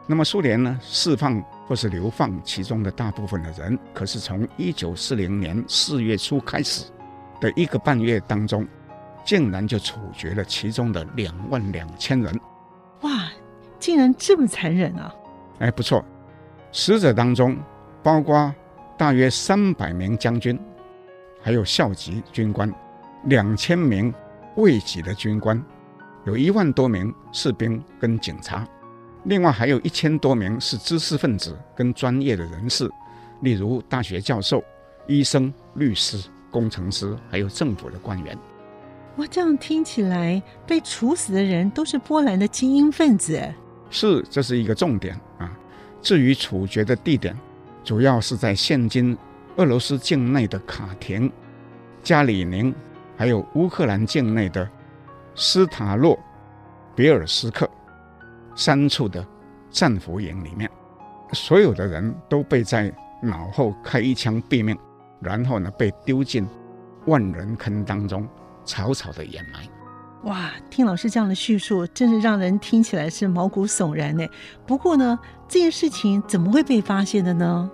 [0.06, 6.84] 那么苏联呢，释放或是流放其中的大部分的人，可是从一九四零年四月初开始
[7.40, 8.66] 的一个半月当中，
[9.24, 12.38] 竟然就处决了其中的两万两千人。
[13.02, 13.30] 哇，
[13.78, 15.14] 竟然这么残忍啊！
[15.60, 16.04] 哎，不错，
[16.72, 17.56] 死者当中
[18.02, 18.52] 包括
[18.96, 20.58] 大约三百名将军，
[21.40, 22.72] 还有校级军官，
[23.24, 24.12] 两千名
[24.56, 25.60] 卫级的军官，
[26.24, 28.66] 有一万多名士兵跟警察。
[29.24, 32.90] 另外还有一千多名是知识分子跟专业的人士，
[33.40, 34.62] 例如大学教授、
[35.06, 38.36] 医生、律师、工程师，还有政府的官员。
[39.16, 43.40] 哇，这样听起来，被处死的人都是波兰的精英分子。
[43.90, 45.56] 是，这是一个重点啊。
[46.00, 47.36] 至于处决的地点，
[47.84, 49.16] 主要是在现今
[49.56, 51.30] 俄罗斯境内的卡廷、
[52.02, 52.74] 加里宁，
[53.16, 54.68] 还有乌克兰境内的
[55.34, 56.18] 斯塔洛
[56.94, 57.68] 别尔斯克。
[58.54, 59.26] 三处的
[59.70, 60.70] 战俘营里面，
[61.32, 62.92] 所有的人都被在
[63.22, 64.78] 脑后开一枪毙命，
[65.20, 66.46] 然后呢被丢进
[67.06, 68.28] 万人坑当中，
[68.64, 69.66] 草草的掩埋。
[70.24, 74.24] 哇，听老师这样的叙述，真是让人听起来是毛骨悚然呢。
[74.64, 77.68] 不过呢，这件事情怎么会被发现的呢？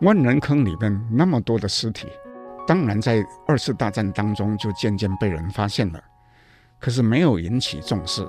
[0.00, 2.06] 万人坑里面那么多的尸体，
[2.68, 6.00] 当然在二次大战当中就渐渐被人发现了，
[6.78, 8.24] 可是没有引起重视。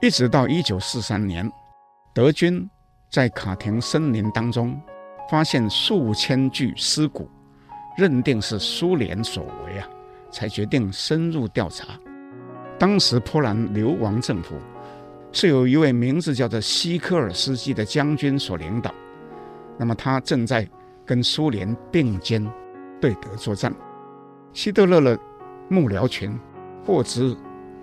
[0.00, 1.50] 一直到一九四三年，
[2.14, 2.68] 德军
[3.10, 4.80] 在卡廷森林当中
[5.28, 7.28] 发现数千具尸骨，
[7.96, 9.88] 认定是苏联所为啊，
[10.30, 11.86] 才决定深入调查。
[12.82, 14.56] 当时波兰流亡政府
[15.30, 18.92] 是由一位名字叫做西科尔斯基的将军所领导，
[19.78, 20.68] 那么他正在
[21.06, 22.44] 跟苏联并肩
[23.00, 23.72] 对德作战。
[24.52, 25.16] 希特勒的
[25.68, 26.36] 幕僚群
[26.84, 27.36] 获知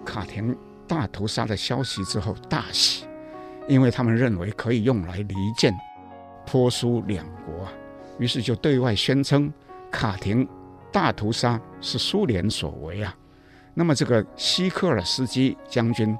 [0.04, 0.54] 卡廷
[0.86, 3.06] 大屠杀的消息之后大喜，
[3.70, 5.74] 因为他们认为可以用来离间
[6.46, 7.72] 波苏两国啊，
[8.18, 9.50] 于是就对外宣称
[9.90, 10.46] 卡廷
[10.92, 13.16] 大屠杀是苏联所为啊。
[13.80, 16.14] 那么这个希科尔斯基将军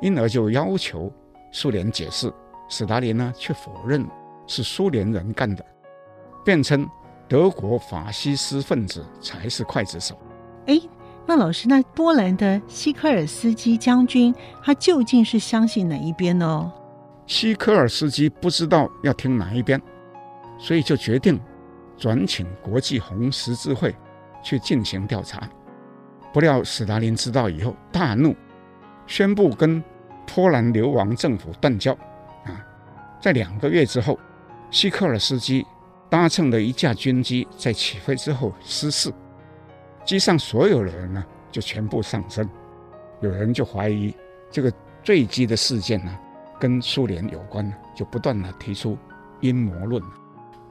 [0.00, 1.12] 因而就要求
[1.50, 2.32] 苏联解释，
[2.70, 4.02] 史达林呢却否认
[4.46, 5.62] 是苏联人干的，
[6.42, 6.88] 辩称
[7.28, 10.18] 德国法西斯分子才是刽子手。
[10.68, 10.80] 哎。
[11.24, 16.72] 那老师，那波兰的希科尔斯基将军，他究竟是相信哪一边呢？
[17.26, 19.80] 希科尔斯基不知道要听哪一边，
[20.58, 21.38] 所以就决定
[21.96, 23.94] 转请国际红十字会
[24.42, 25.48] 去进行调查。
[26.32, 28.34] 不料史达林知道以后大怒，
[29.06, 29.82] 宣布跟
[30.26, 31.92] 波兰流亡政府断交。
[32.44, 32.64] 啊，
[33.20, 34.18] 在两个月之后，
[34.70, 35.66] 希克尔斯基
[36.08, 39.12] 搭乘的一架军机在起飞之后失事。
[40.04, 42.48] 机上所有的人呢，就全部丧生。
[43.20, 44.14] 有人就怀疑
[44.50, 46.18] 这个坠机的事件呢，
[46.58, 48.98] 跟苏联有关，就不断的提出
[49.40, 50.02] 阴谋论。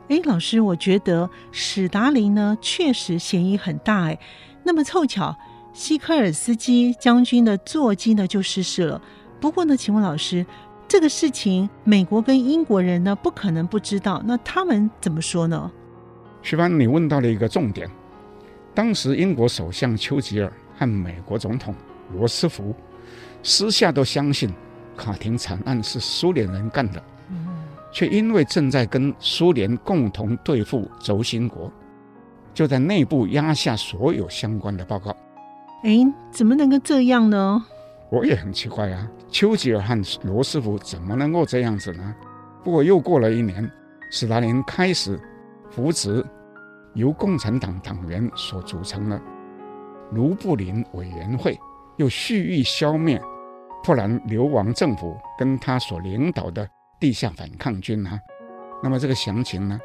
[0.10, 4.06] 哎，老师，我觉得史达林呢，确实嫌疑很大。
[4.06, 4.20] 哎，
[4.64, 5.34] 那么凑巧，
[5.74, 9.02] 西科尔斯基将军的座机呢就失事了。
[9.40, 10.46] 不过呢，请问老师，
[10.88, 15.72] 这个事情美国跟英国人呢不可能不知道，那他们怎么说呢？
[16.42, 17.90] 徐帆，你问到了一个重点。
[18.74, 21.74] 当时，英国首相丘吉尔和美国总统
[22.14, 22.76] 罗斯福
[23.44, 24.52] 私下都相信
[24.96, 27.04] 卡廷惨案是苏联人干的，
[27.92, 31.72] 却因为正在跟苏联共同对付轴心国，
[32.54, 35.16] 就在内部压下所有相关的报告。
[35.84, 36.00] 哎，
[36.32, 37.66] 怎么能够这样呢？
[38.10, 42.16] 我也很奇怪啊，丘吉尔和罗斯福怎么能够这样子呢？
[42.64, 43.70] 不过又过了一年，
[44.12, 45.20] 斯大林开始
[45.70, 46.26] 扶植。
[46.94, 49.18] 由共产党党员所组成的
[50.12, 51.58] 卢布林委员会，
[51.96, 53.18] 又蓄意消灭
[53.82, 56.68] 波兰流亡政府跟他所领导的
[57.00, 58.20] 地下反抗军啊。
[58.84, 59.80] 那么这个详情呢，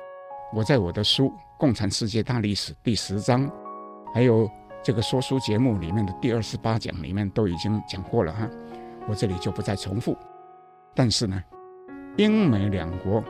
[0.52, 3.48] 我在我的书《共产世界大历史》第十章，
[4.12, 4.50] 还有
[4.86, 8.48] 这个说书节目里面的第二十八讲里面都已经讲过了哈，
[9.08, 10.16] 我这里就不再重复。
[10.94, 11.42] 但是呢，
[12.16, 13.20] 英美两国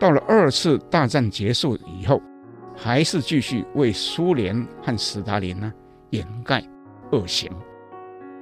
[0.00, 2.20] 到了二次大战结束以后。
[2.76, 5.70] 还是继续为苏联和斯大林呢
[6.10, 6.64] 掩盖
[7.12, 7.50] 恶行。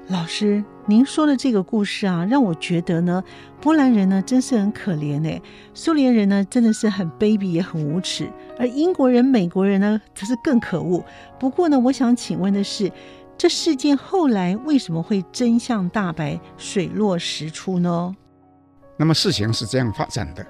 [0.09, 3.23] 老师，您说的这个故事啊，让我觉得呢，
[3.61, 5.39] 波兰人呢真是很可怜哎，
[5.75, 8.27] 苏联人呢真的是很卑鄙也很无耻，
[8.59, 11.05] 而英国人、美国人呢则是更可恶。
[11.39, 12.91] 不过呢，我想请问的是，
[13.37, 18.17] 这事件后来为什么会真相大白、水落石出呢？
[18.97, 20.43] 那么事情是这样发展的：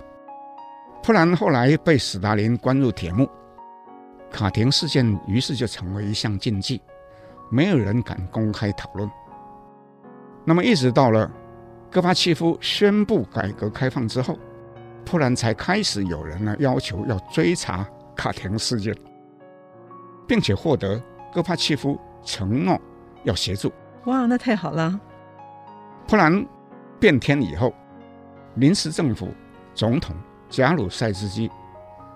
[1.02, 3.28] 波兰后来被斯大林关入铁幕。
[4.30, 6.80] 卡廷事件于是就成为一项禁忌，
[7.50, 9.10] 没有人敢公开讨论。
[10.48, 11.30] 那么一直到了
[11.90, 14.38] 戈巴契夫宣布改革开放之后，
[15.04, 18.96] 突然才开始有人呢要求要追查卡廷事件，
[20.26, 20.98] 并且获得
[21.34, 22.80] 戈巴契夫承诺
[23.24, 23.70] 要协助。
[24.06, 24.98] 哇，那太好了！
[26.06, 26.46] 波兰
[26.98, 27.74] 变天以后，
[28.54, 29.28] 临时政府
[29.74, 30.16] 总统
[30.48, 31.50] 贾鲁塞斯基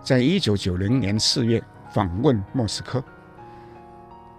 [0.03, 3.05] 在一九九零年四月访问莫斯科，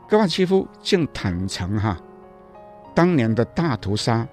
[0.10, 1.96] 戈巴契夫竟坦诚哈，
[2.94, 4.28] 当年的大屠杀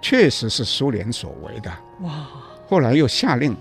[0.00, 1.70] 确实是苏联所为的。
[2.00, 2.26] 哇！
[2.68, 3.56] 后来又下令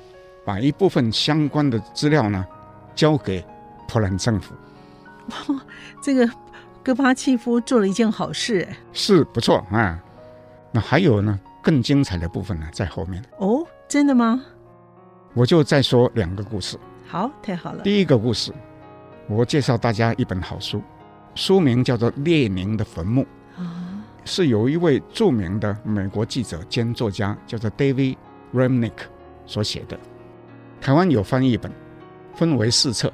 [0.45, 2.45] 把一部分相关的资料呢
[2.93, 3.43] 交给
[3.88, 4.54] 波兰政府。
[5.30, 5.62] 哇，
[6.02, 6.30] 这个
[6.84, 9.99] 戈巴契夫做了一件好事，是不错啊。
[10.71, 13.23] 那还有呢，更精彩的部分呢，在后面。
[13.39, 14.41] 哦，真的吗？
[15.34, 16.80] 我就再说两个故事。
[17.08, 17.82] 好，太好了。
[17.84, 18.54] 第一个故事，
[19.28, 20.82] 我介绍大家一本好书，
[21.34, 23.30] 书名叫做《列宁的坟墓》，啊，
[24.30, 28.15] 是有一位著名的美国记者兼作家，叫做 David
[28.54, 28.94] Remnick
[29.48, 30.00] 所写的。
[30.80, 31.72] 台湾有翻译本，
[32.36, 33.12] 分为四册，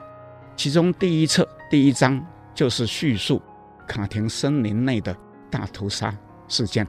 [0.57, 2.21] 其中第一册第一章
[2.53, 3.41] 就是叙述
[3.87, 5.15] 卡廷森林内的
[5.49, 6.13] 大屠杀
[6.49, 6.85] 事件。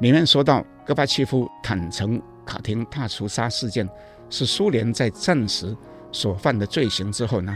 [0.00, 3.86] 里面说到，戈巴契夫坦承卡廷大屠杀事件
[4.30, 5.76] 是苏联在战时
[6.10, 7.54] 所犯的罪行之后呢，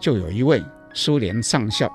[0.00, 0.60] 就有一位
[0.94, 1.88] 苏联上校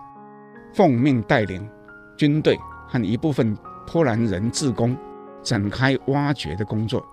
[0.74, 1.70] 奉命带领
[2.18, 2.58] 军队
[2.96, 3.54] 和一部分
[3.86, 4.98] 波兰人志工
[5.44, 7.06] 展开挖掘的工作，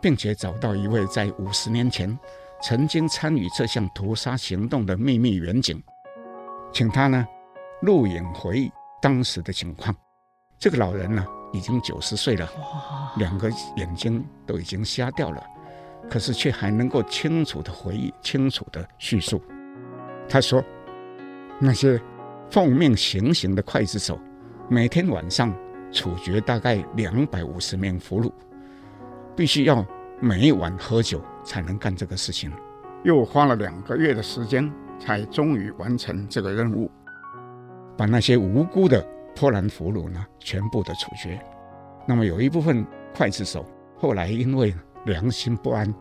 [0.00, 2.18] 并且找到一位在五十年前
[2.62, 5.82] 曾经参与这项屠杀行动的秘密远警，
[6.72, 7.26] 请他呢
[7.82, 8.72] 录影回忆
[9.02, 9.94] 当时的情况。
[10.58, 11.22] 这个老人呢，
[11.52, 12.48] 已经九十岁了，
[13.18, 15.44] 两个眼睛都已经瞎掉了，
[16.08, 19.42] 可是却还能够清楚的回忆、清楚的叙述。
[20.26, 20.64] 他说
[21.60, 22.00] ：“那些
[22.50, 24.18] 奉命行刑的刽子手，
[24.68, 25.54] 每天晚上
[25.92, 28.32] 处决大概两百五十名俘虏，
[29.36, 29.86] 必须要
[30.20, 32.52] 每晚喝酒才能干这个事情，
[33.04, 36.90] 又花了两个月的时间，才终于完成这个任务，
[37.96, 39.06] 把那些无辜的。”
[39.38, 41.38] 波兰俘虏呢，全部的处决。
[42.06, 43.66] 那么有一部分刽子手
[43.98, 44.74] 后来因为
[45.04, 45.94] 良心不安，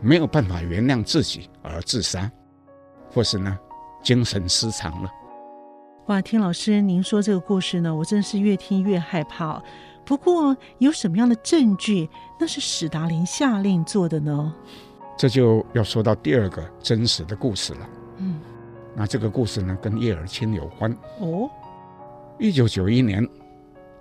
[0.00, 2.28] 没有办法原谅自己而自杀，
[3.08, 3.56] 或是呢
[4.02, 5.08] 精神失常了。
[6.06, 9.62] 哇，听老师您说这个故事呢，我真是越听越害怕。
[10.04, 12.10] 不过有什么样的证据，
[12.40, 14.52] 那是史达林下令做的呢？
[15.16, 17.88] 这就要说到第二个真实的故事了。
[18.16, 18.40] 嗯，
[18.96, 20.90] 那这个故事呢，跟叶尔钦有关。
[21.20, 21.48] 哦。
[22.36, 23.26] 一九九一年，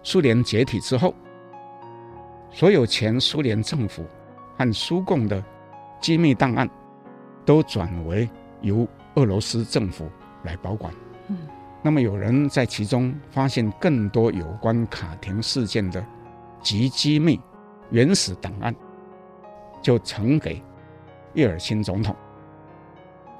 [0.02, 1.14] 苏联解体之后，
[2.52, 4.04] 所有前苏联政府
[4.58, 5.44] 和苏共的
[6.02, 6.68] 机密档案
[7.46, 8.28] 都转为
[8.62, 10.10] 由俄罗斯政府
[10.44, 10.92] 来保管。
[11.28, 11.38] 嗯，
[11.84, 16.06] 那么有人在其中发现更多有关卡廷事件的
[16.62, 17.40] 极机密
[17.90, 18.74] 原始档案，
[19.82, 20.62] 就呈给
[21.34, 22.16] 叶尔钦总统。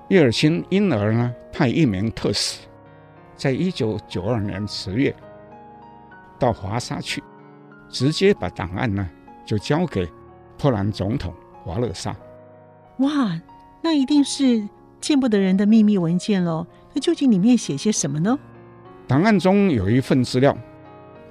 [0.10, 2.60] 叶尔钦因而呢，派一名特使。
[3.36, 5.16] 在一九九二年十月，
[6.38, 7.24] 到华沙去，
[7.90, 9.10] 直接把档案呢
[9.46, 10.08] 就交给
[10.58, 12.16] 波兰总统华勒萨。
[12.98, 13.40] 哇，
[13.82, 14.68] 那一定是
[15.00, 16.68] 见不得人的秘密文件喽！
[16.94, 18.38] 那究竟里面写些什么呢？
[19.08, 20.58] 档案中有一份资料，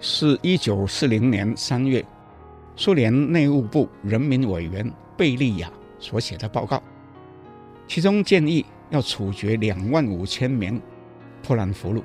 [0.00, 2.04] 是一九四零年三月，
[2.76, 6.82] 苏联内务部人民委员贝利亚所写的报告，
[7.86, 10.80] 其中建议要处决两万五千名。
[11.42, 12.02] 波兰俘虏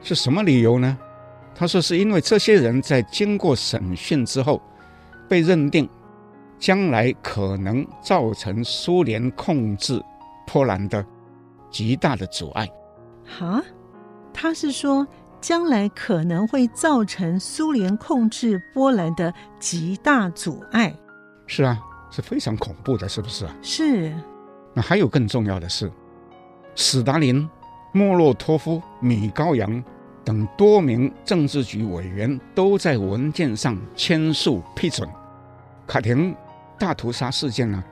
[0.00, 0.96] 是什么理由呢？
[1.56, 4.62] 他说是因为这些人在经过审讯之后，
[5.28, 5.88] 被认定
[6.58, 10.00] 将来可能造成苏联控制
[10.46, 11.04] 波兰的
[11.74, 12.70] 极大的阻碍。
[13.26, 13.60] 哈，
[14.32, 15.04] 他是说
[15.40, 20.94] 将来可能会造成苏联控制波兰的极大阻碍。
[21.48, 21.76] 是啊，
[22.12, 23.56] 是非常恐怖的，是不是啊？
[23.60, 24.14] 是。
[24.72, 25.90] 那还有更重要的是，
[26.76, 27.50] 史达林。
[27.96, 29.80] 莫洛托夫、米高扬
[30.24, 35.08] 等多名政治局委员都在文件上签署批准，
[35.86, 36.34] 卡廷
[36.76, 37.84] 大屠杀事件呢，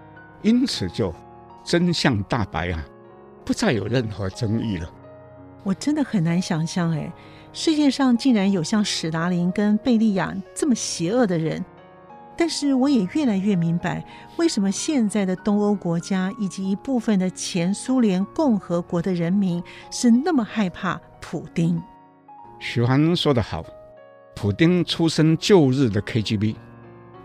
[0.42, 1.14] 因此就
[1.62, 2.84] 真相大白啊，
[3.44, 4.90] 不再有任何争议了。
[5.62, 7.12] 我真的很难想象，哎，
[7.52, 11.64] 世界上竟然有像史达林跟贝利亚这么邪恶的人。
[12.34, 14.04] 但是我也越来越明白，
[14.38, 21.80] 为什么现在的东欧国家以及一部分的前苏联共和国的人民是那么害怕普丁。
[22.58, 23.62] 许涵说得好，
[24.34, 26.56] 普丁出身旧日的 KGB，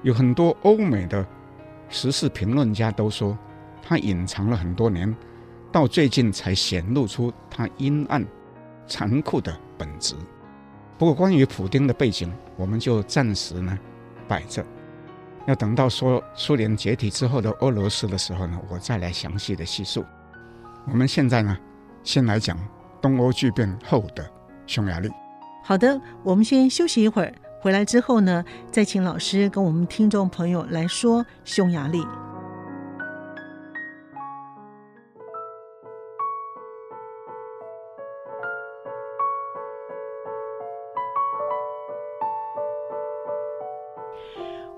[0.04, 1.26] 有很多欧美的
[1.90, 3.36] 时事评论家都说，
[3.82, 5.16] 他隐藏了很多年，
[5.72, 8.26] 到最近才显露出他阴暗、
[8.88, 10.16] 残酷的本质。
[10.98, 13.78] 不过，关于普丁的背景，我们就暂时呢。
[14.28, 14.66] 摆着。
[15.46, 20.04] 要等到说苏联解体之后的俄罗斯的时候呢，我再来详细的叙述。
[20.86, 21.58] 我们现在呢，
[22.04, 22.58] 先来讲
[23.02, 24.30] 东欧剧变后的
[24.66, 25.10] 匈牙利。
[25.64, 32.04] 好的，我们先休息一会儿，回来之后呢，再请老师跟我们听众朋友来说匈牙利。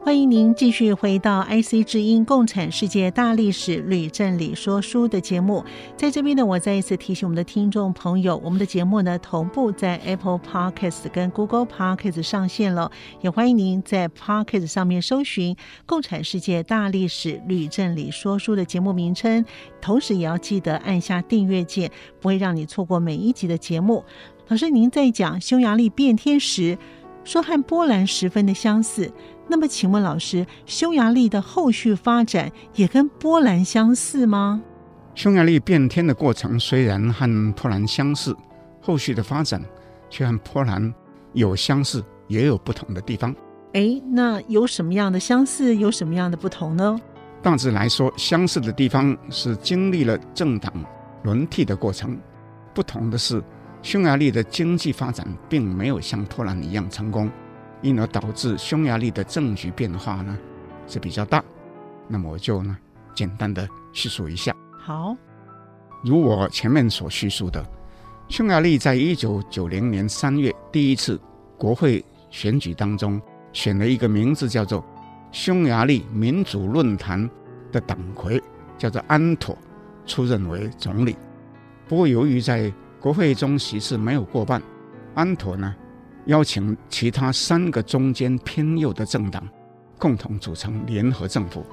[0.10, 5.64] 欢迎您继续回到 IC 之音《共产世界大历史吕振理说书》的节目。
[5.95, 12.91] 在这边呢，我再一次提醒我们的听众朋友，我们的节目呢同步在 Apple Podcast 跟 Google Podcast 上线了。
[13.22, 15.53] 也欢迎您在 Podcast 上面搜寻
[15.86, 19.45] 《共产世界大历史吕振理说书》的节目名称，
[19.80, 24.03] 同时也要记得按下订阅键，不会让你错过每一集的节目。
[24.47, 26.80] 老师，您在讲匈牙利变天时，
[27.24, 29.14] 说和波兰十分的相似。
[29.52, 34.62] 那么，请问老师，匈牙利的后续发展也跟波兰相似吗？
[35.16, 38.38] 匈牙利变天的过程虽然和波兰相似，
[38.80, 39.60] 后续的发展
[40.08, 40.93] 却和波兰
[41.34, 43.36] 有相似，也有不同的地方。
[43.74, 47.02] 哎，那有什么样的相似，有什么样的不同呢？
[47.41, 50.72] 大致来说，相似的地方是经历了政党
[51.24, 52.16] 轮替的过程，
[52.74, 53.43] 不同的是，
[53.82, 57.32] 匈牙利的经济发展并没有像波兰一样成功。
[57.82, 60.38] 因而导致匈牙利的政局变化呢
[60.88, 61.44] 是比较大，
[62.08, 62.78] 那么我就呢
[63.14, 64.56] 简单的叙述一下。
[64.78, 65.16] 好，
[66.04, 67.64] 如我前面所叙述的，
[68.28, 71.20] 匈牙利在一九九零年三月第一次
[71.58, 73.22] 国会选举当中，
[73.54, 74.84] 选了一个名字叫做
[75.32, 77.30] “匈牙利民主论坛”
[77.72, 78.42] 的党魁，
[78.78, 79.58] 叫做安妥，
[80.06, 81.16] 出任为总理。
[81.88, 84.62] 不过由于在国会中席次没有过半，
[85.16, 85.76] 安妥呢，
[86.26, 89.48] 邀请其他三个中间偏右的政党
[89.98, 91.66] 共同组成联合政府。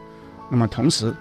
[0.50, 1.14] 那么同时，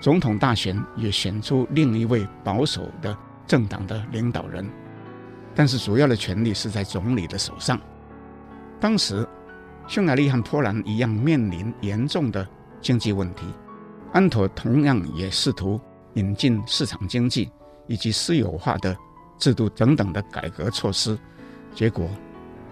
[0.00, 4.68] 总统大选也选出另一位保守的政党的领导人。
[5.54, 7.80] 但是主要的权力是在总理的手上。
[8.78, 9.26] 当时，
[9.86, 12.46] 匈牙利和波兰一样面临严重的
[12.82, 13.46] 经济问题。
[14.12, 15.80] 安妥同样也试图
[16.14, 17.50] 引进市场经济
[17.86, 18.96] 以及私有化的
[19.38, 21.18] 制度等等的改革措施，
[21.74, 22.06] 结果。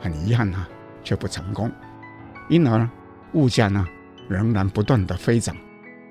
[0.05, 0.69] 很遗憾啊，
[1.03, 1.73] 却不成功，
[2.51, 2.87] 因而
[3.33, 3.89] 物价呢
[4.29, 5.57] 仍然不断的飞涨，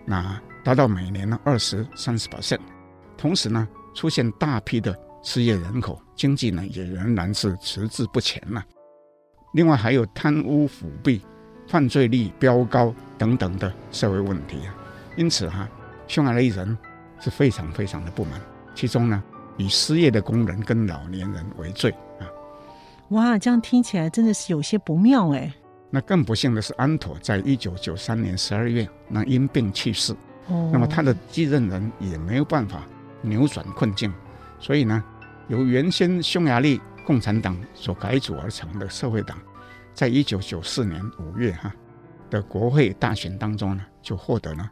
[0.04, 2.58] 那达到每年呢二十三十 percent，
[3.16, 8.64] 同时呢出现大批的失业人口，经济呢也仍然是迟滞不前呐。
[9.54, 11.24] 另外还有贪污腐弊、
[11.68, 14.74] 犯罪率飙高等等的社会问题啊，
[15.16, 15.70] 因此哈，
[16.08, 16.76] 匈牙利人
[17.20, 18.42] 是非常非常的不满，
[18.74, 19.24] 其中呢
[19.56, 21.94] 以失业的工人跟老年人为最。
[23.10, 25.54] 哇，这样听起来真的是有些不妙哎。
[25.90, 30.14] 那更不幸的是，安妥在一九九三年十二月那因病去世。
[30.48, 30.70] 哦。
[30.74, 32.84] 那么他的继任人也没有办法
[33.22, 34.12] 扭转困境，
[34.60, 35.04] 所以呢，
[35.50, 39.38] 由原先匈牙利共产党所改组而成的社会党，
[39.94, 41.72] 在一九九四年五月哈
[42.32, 44.68] 的国会大选当中呢，就获得了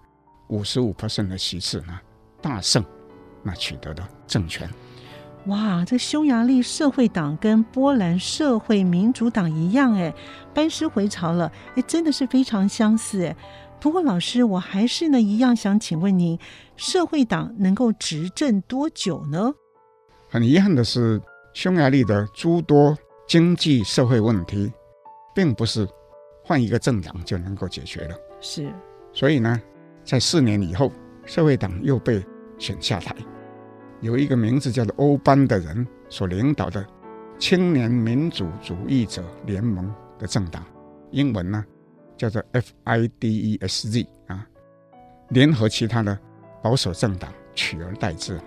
[0.47, 1.99] 五十五 percent 的席次呢，
[2.41, 2.83] 大胜，
[3.43, 4.67] 那取得了政权。
[5.47, 10.13] 哇，这匈牙利社会党跟波兰社会民主党一样，哎，
[10.53, 13.35] 班师回朝了，哎，真的是非常相似，哎。
[13.79, 16.37] 不过老师，我还是呢一样想请问您，
[16.75, 19.51] 社会党能够执政多久呢？
[20.29, 21.19] 很遗憾的是，
[21.53, 22.95] 匈牙利的诸多
[23.27, 24.71] 经济社会问题，
[25.33, 25.87] 并不是
[26.45, 28.15] 换一个政党就能够解决的。
[28.39, 28.71] 是，
[29.11, 29.59] 所以呢，
[30.03, 30.91] 在四年以后，
[31.25, 32.23] 社会党又被
[32.59, 33.15] 选下台。
[34.01, 36.85] 有一个名字叫做欧班的人所领导的
[37.37, 40.63] 青年民主主义者联盟的政党，
[41.11, 41.63] 英文呢
[42.17, 44.47] 叫做 FIDESZ 啊，
[45.29, 46.17] 联合其他的
[46.63, 48.39] 保守政党取而代之。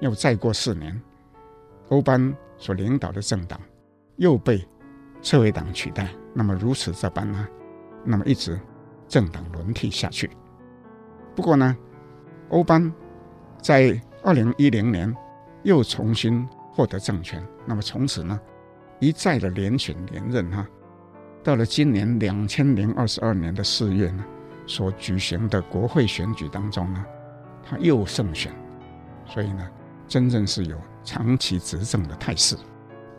[0.00, 1.00] 又再过四年，
[1.88, 3.58] 欧班所领导的政党
[4.16, 4.62] 又被
[5.22, 6.10] 社会党取代。
[6.34, 7.48] 那么如此这般呢，
[8.04, 8.60] 那么一直
[9.08, 10.30] 政党轮替下去。
[11.34, 11.74] 不过呢，
[12.50, 12.92] 欧班
[13.62, 15.14] 在二零一零年，
[15.64, 17.46] 又重新获得政权。
[17.66, 18.40] 那么从此呢，
[18.98, 20.66] 一再的连选连任哈。
[21.42, 24.24] 到了今年两千零二十二年的四月呢，
[24.66, 27.04] 所举行的国会选举当中呢，
[27.68, 28.50] 他又胜选。
[29.26, 29.68] 所以呢，
[30.08, 32.56] 真正是有长期执政的态势。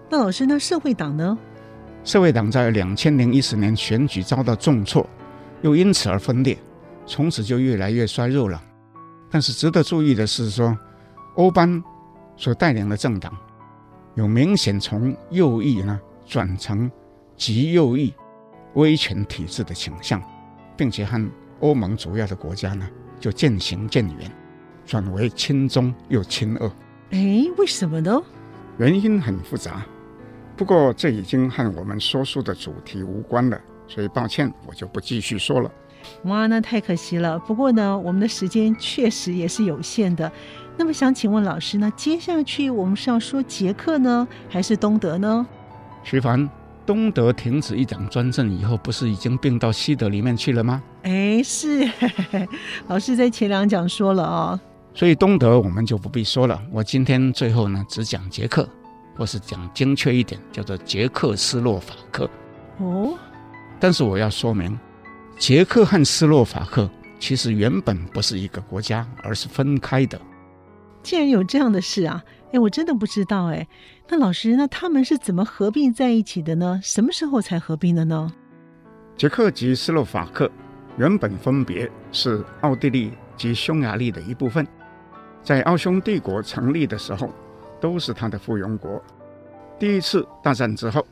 [0.10, 1.38] 那老师，那社会党呢？
[2.04, 5.08] 社会党在两千零一十年选举遭到重挫，
[5.62, 6.58] 又因此而分裂，
[7.06, 8.60] 从此就越来越衰弱了。
[9.30, 10.76] 但是值得注意的是说。
[11.36, 11.84] 欧班
[12.38, 13.36] 所带领的政党
[14.16, 16.90] 有明显从右翼呢转成
[17.36, 18.14] 极右翼，
[18.74, 20.22] 威权体制的倾向，
[20.78, 21.30] 并且和
[21.60, 22.88] 欧盟主要的国家呢
[23.20, 24.32] 就渐行渐远，
[24.86, 26.72] 转为亲中又亲俄。
[27.12, 28.22] 哎，为什么呢？
[28.78, 29.86] 原因很复杂，
[30.56, 35.70] 不过这已经和我们说书的主题无关了，所以抱歉，我就不继续说了。
[36.24, 37.40] 哇，那太可惜了。
[37.40, 40.32] 不过呢，我们的时间确实也是有限的。
[40.78, 45.46] 那么想请问老师呢，接下去我们是要说捷克呢，还是东德呢？
[46.04, 46.50] 徐凡，
[46.86, 50.84] 东德停止一党专政以后，不是已经并到西德里面去了吗？
[51.04, 51.90] 哎，是，
[52.88, 54.60] 老师在前两讲说了哦。
[54.94, 56.62] 所以东德我们就不必说了。
[56.72, 58.68] 我今天最后呢，只讲捷克，
[59.16, 62.30] 或是讲精确一点，叫做捷克斯洛伐克。
[62.80, 63.18] 哦，
[63.80, 64.78] 但是我要说明，
[65.38, 70.20] 捷克和斯洛伐克其实原本不是一个国家，而是分开的。
[71.06, 72.24] 竟然有这样的事啊！
[72.52, 73.68] 哎，我真的不知道哎。
[74.10, 76.80] 那老师，那他们是怎么合并在一起的呢？
[76.82, 78.34] 什么时候才合并的呢？
[79.16, 80.50] 捷克及斯洛伐克
[80.98, 84.66] 原本分别是奥地利及匈牙利的一部分。
[85.44, 87.30] 在奥匈帝国成立的时候，
[87.80, 89.00] 都是他的附庸国。
[89.78, 91.06] 第一次大战之后，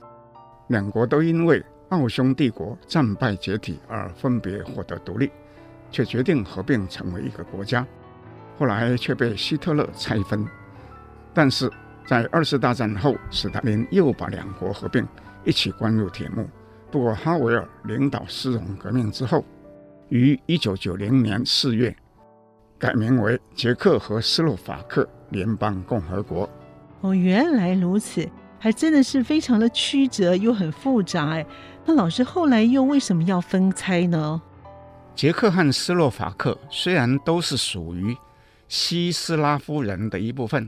[0.69, 5.29] 两国都因为奥匈帝国战败解体而分别获得独立，
[5.91, 7.85] 却决定合并成为一个国家。
[8.57, 10.45] 后来却被希特勒拆分。
[11.33, 11.71] 但是
[12.05, 15.05] 在二次大战后，斯大林又把两国合并，
[15.43, 16.47] 一起关入铁幕。
[16.91, 19.43] 不过哈维尔领导丝绒革命之后，
[20.09, 21.95] 于一九九零年四月。
[22.77, 26.49] 改名为捷克和斯洛伐克联邦共和国。
[26.99, 28.29] 哦，原来如此，
[28.59, 31.45] 还真的是非常的曲折又很复杂哎。
[31.85, 34.41] 那老师后来又为什么要分拆呢？
[35.15, 38.13] 捷克和斯洛伐克虽然都是属于
[38.73, 40.67] 西斯拉夫人的一部分，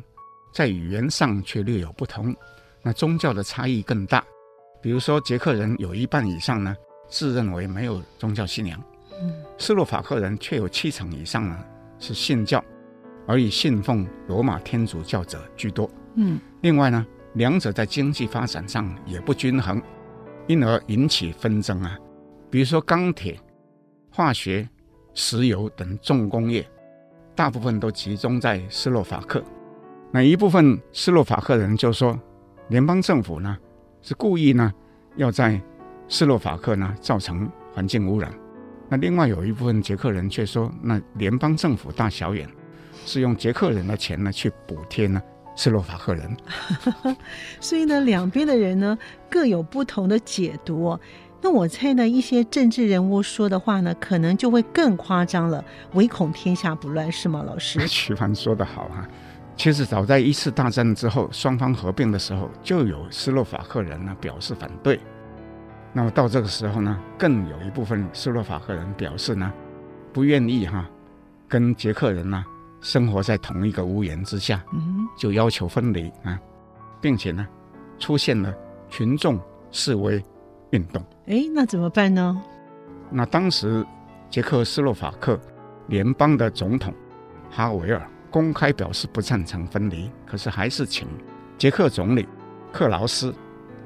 [0.53, 2.35] 在语言上却略有不同，
[2.83, 4.23] 那宗教的差异更大。
[4.79, 6.75] 比如说，捷克人有一半以上呢
[7.09, 8.79] 自认为没有宗教信仰，
[9.19, 11.57] 嗯，斯洛伐克人却有七成以上呢。
[11.97, 12.63] 是信教，
[13.25, 15.89] 而以信奉罗马天主教者居多。
[16.13, 17.03] 嗯，另外呢，
[17.33, 19.81] 两者在经济发展上也不均衡，
[20.45, 21.97] 因而引起纷争啊。
[22.51, 23.39] 比如说钢铁、
[24.11, 24.69] 化学、
[25.15, 26.63] 石油等重工业，
[27.35, 29.43] 大部分都集中在斯洛伐克。
[30.11, 32.17] 那一部分斯洛伐克人就说，
[32.69, 33.57] 联邦政府呢
[34.01, 34.71] 是故意呢
[35.17, 35.59] 要在
[36.07, 38.31] 斯洛伐克呢造成环境污染。
[38.87, 42.47] 那另外有一部分捷克人却说，那联邦政府大小眼，
[43.05, 45.21] 是用捷克人的钱呢去补贴呢
[45.57, 46.37] 斯洛伐克人，
[47.59, 48.97] 所以呢两边的人呢
[49.29, 50.97] 各有不同的解读。
[51.41, 55.63] 那我猜呢一些政治人物说的话呢，可能就会更夸张了，
[55.93, 57.85] 唯恐天下不乱，是吗，老师？
[57.87, 59.07] 徐凡说的好啊，
[59.55, 64.99] 其实早在一次大战之后，双方合并的时候，就有斯洛伐克人呢表示反对。
[65.93, 69.53] 那么到这个时候呢，更有一部分斯洛伐克人表示呢，
[70.11, 70.89] 不愿意哈，
[71.47, 72.43] 跟捷克人呢
[72.81, 74.63] 生活在同一个屋檐之下，
[75.17, 76.39] 就要求分离啊，
[76.99, 77.47] 并且呢，
[77.99, 78.53] 出现了
[78.89, 79.39] 群众
[79.71, 80.21] 示威
[80.75, 81.01] 运动。
[81.27, 82.41] 哎，那怎么办呢？
[83.09, 83.85] 那当时
[84.29, 85.39] 捷克斯洛伐克
[85.87, 86.93] 联邦的总统
[87.49, 91.07] 哈维尔公开表示不赞成分离，可是还是请
[91.57, 92.27] 捷克总理
[92.73, 93.33] 克劳斯，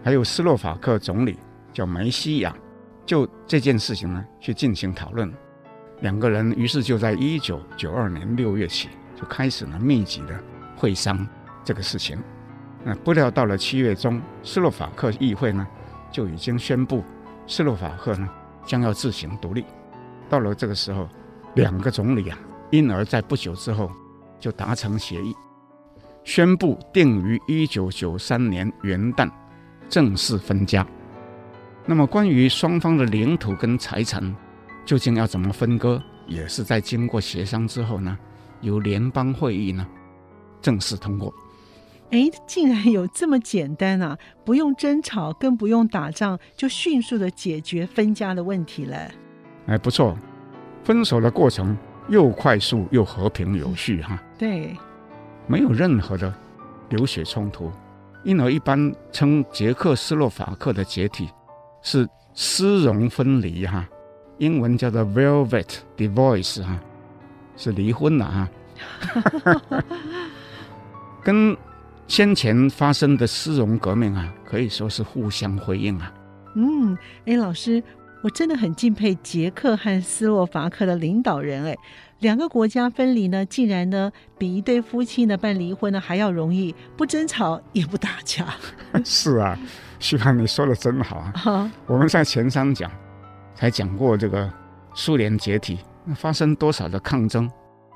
[0.04, 1.38] 还有斯洛伐克总理。
[1.72, 2.54] 叫梅西亚，
[3.06, 5.32] 就这件事情呢去进行讨论，
[6.02, 10.38] 两个人于是就在一九九二年六月起就开始了密集的
[10.76, 11.26] 会商
[11.64, 12.18] 这个事情。
[12.84, 15.66] 那不料到了七月中，斯洛伐克议会呢
[16.12, 17.04] 就已经宣布
[17.48, 18.30] 斯洛伐克呢
[18.66, 19.66] 将要自行独立。
[20.30, 21.08] 到了这个时候，
[21.56, 22.38] 两个总理啊，
[22.70, 23.92] 因而在不久之后
[24.40, 25.36] 就达成协议，
[26.24, 29.30] 宣布定于一九九三年元旦
[29.90, 30.86] 正式分家。
[31.86, 34.36] 那么，关于双方的领土跟财产
[34.86, 38.16] 究竟要怎么分割，也是在经过协商之后呢，
[38.62, 39.88] 由联邦会议呢
[40.62, 41.34] 正式通过。
[42.12, 44.18] 哎，竟然有这么简单啊！
[44.44, 48.98] 不用争吵，更不用打仗，就迅速的解决分家的问题了。
[49.68, 50.18] 哎，不错，
[50.84, 54.22] 分手的过程又快速又和平有序哈。
[54.38, 54.76] 对，
[55.46, 56.34] 没有任何的
[56.90, 57.72] 流血冲突，
[58.24, 61.30] 因而一般称捷克斯洛伐克的解体。
[61.82, 63.88] 是丝绒分离哈，
[64.38, 66.78] 英文叫做 velvet divorce 哈，
[67.56, 68.50] 是离婚了哈，
[71.24, 71.56] 跟
[72.10, 76.12] 先前发生的丝绒革命啊，可以说是互相辉映啊。
[76.56, 76.98] 嗯，
[77.28, 77.82] 哎，老师，
[78.24, 81.78] 我真的很敬佩捷克和斯洛伐克的领导人，哎，
[82.18, 88.56] 两个国家分离呢，竟然呢比一对夫妻呢办离婚呢还要容易，不争吵也不打架。
[89.06, 89.56] 是啊，
[90.00, 91.34] 徐帆，你说的真好啊！
[91.46, 92.92] 啊我们在前三讲
[93.54, 94.52] 才讲过这个
[94.96, 97.48] 苏联解体，那发生多少的抗争、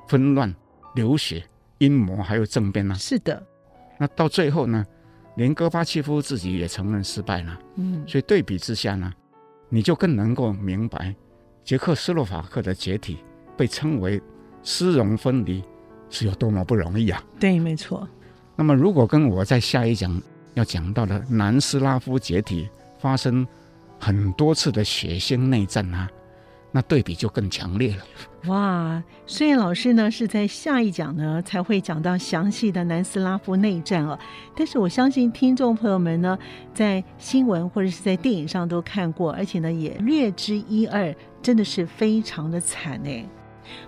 [0.08, 0.54] 纷乱、
[0.94, 1.44] 流血、
[1.80, 2.94] 阴谋，还有政变呢？
[2.94, 3.44] 是的。
[4.04, 4.86] 那到最后呢，
[5.38, 7.58] 连戈巴契夫自己也承认失败了。
[7.76, 9.10] 嗯，所以对比之下呢，
[9.70, 11.16] 你就更能够明白，
[11.64, 13.20] 捷克斯洛伐克的解体
[13.56, 14.22] 被称为
[14.62, 15.64] 丝绒分离
[16.10, 17.24] 是有多么不容易啊！
[17.40, 18.06] 对，没错。
[18.58, 20.22] 那么，如果跟我在下一讲
[20.54, 22.68] 要讲到的南斯拉夫解体
[23.00, 23.48] 发生
[23.98, 26.10] 很多次的血腥内战啊，
[26.74, 28.04] 那对比就更强烈了。
[28.48, 34.20] 哇，虽然老师呢是在下一讲呢才会讲到详细的南斯拉夫内战哦，
[34.54, 36.38] 但是我相信听众朋友们呢
[36.74, 43.24] 在新闻或者是在电影上都看过，而且呢也略知一二，真的是非常的惨哎。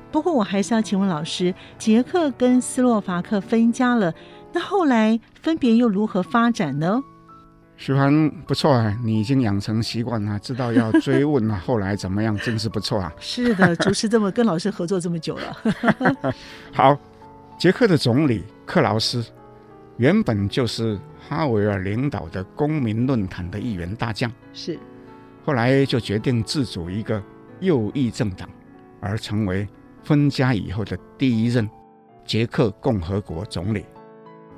[0.09, 4.13] 不过我还是要请问老师，捷克跟斯洛伐克分家了，
[4.53, 7.01] 那后来分别又如何发展呢？
[7.77, 13.13] 徐凡不错啊，你已经养成习惯了，知道要追问了，后来怎么样，真是不错啊。
[13.19, 16.33] 是的，主持这么跟老师合作这么久了。
[16.71, 16.97] 好，
[17.59, 19.23] 捷克的总理克劳斯
[19.97, 20.97] 原本就是
[21.27, 24.79] 哈维尔领导的公民论坛的一员大将，是，
[25.43, 27.21] 后来就决定自主一个
[27.59, 28.49] 右翼政党，
[29.01, 29.67] 而成为
[30.03, 31.69] 分家以后的第一任
[32.25, 33.85] 捷克共和国总理。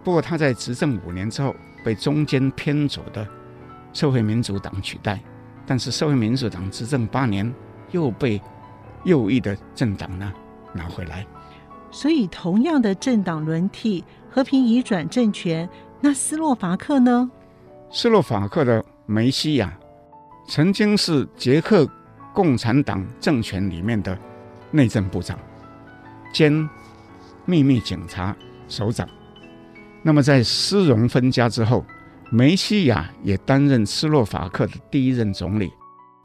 [0.03, 1.53] 不过他在执政五年之后，
[1.83, 3.27] 被中间偏左的
[3.93, 5.19] 社会民主党取代，
[5.65, 7.53] 但是社会民主党执政八年，
[7.91, 8.41] 又被
[9.03, 10.33] 右翼的政党呢
[10.73, 11.25] 拿回来。
[11.89, 15.67] 所以，同样的政党轮替，和平移转政权，
[16.01, 17.31] 那斯洛伐克呢？
[17.89, 19.73] 斯洛伐克的梅西亚
[20.49, 21.89] 曾经是捷克
[22.33, 24.17] 共产党政权里面的
[24.69, 25.39] 内政部长
[26.33, 26.69] 兼
[27.45, 28.35] 秘密警察
[28.67, 29.07] 首长。
[30.07, 31.85] 那么，在斯隆分家之后，
[32.31, 35.69] 梅西亚也担任斯洛伐克的第一任总理。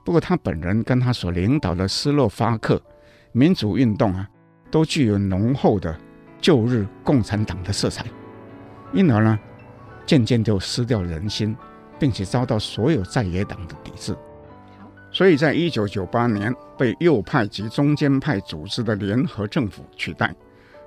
[0.05, 2.81] 不过，他本人跟他所领导的斯洛伐克
[3.33, 4.25] 民主运动啊，
[4.71, 5.99] 都具有浓厚的
[6.41, 8.07] 旧日共产党的色彩，
[8.93, 9.37] 因而呢，
[10.07, 11.57] 渐渐就失掉人心，
[11.99, 14.17] 并且遭到所有在野党的抵制。
[15.11, 20.33] 所以在一九九八年，被右派及中间派组织的联合政府取代，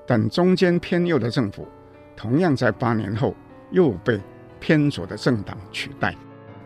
[0.07, 1.67] 但中间偏右的政府。
[2.15, 3.35] 同样在八年后
[3.71, 4.19] 又被
[4.59, 6.15] 偏左的政党取代。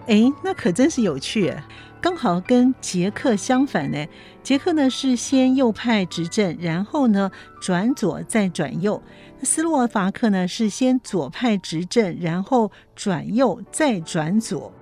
[0.08, 1.54] 哎，那可真是有趣，
[2.02, 4.08] 刚好跟捷克相反呢。
[4.42, 7.30] 捷克呢是先右派执政，然后呢
[7.62, 9.00] 转左再转右；
[9.44, 14.74] 斯洛伐克呢是先左派执政，然后转右再转左。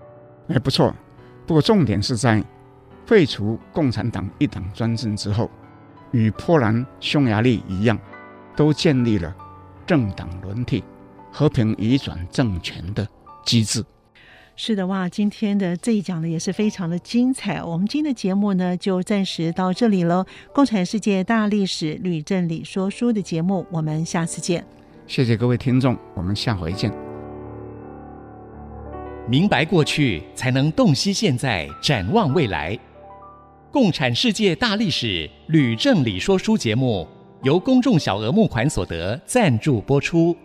[0.48, 0.96] 哎，不错。
[1.46, 2.42] 不过重点是在
[3.06, 5.52] 废除共产党一党专政之后，
[6.12, 8.00] 与波兰、匈牙利一样，
[8.56, 9.36] 都建立了。
[9.88, 10.84] 政党轮替、
[11.32, 13.08] 和平移转政权的
[13.46, 13.84] 机制。
[14.60, 17.64] 是的，哇，今天的这一讲呢也是非常的精彩。
[17.64, 20.26] 我们今天的节目呢就暂时到这里喽。
[20.52, 24.66] 共产世界大历史吕正理说书的节目，我们下次见。
[25.06, 26.92] 谢谢各位听众，我们下回见。
[29.30, 32.78] 明白过去，才能洞悉现在，展望未来。
[33.72, 37.08] 共产世界大历史吕正理说书节目。
[37.48, 40.36] 由公众小额募款所得赞助播出。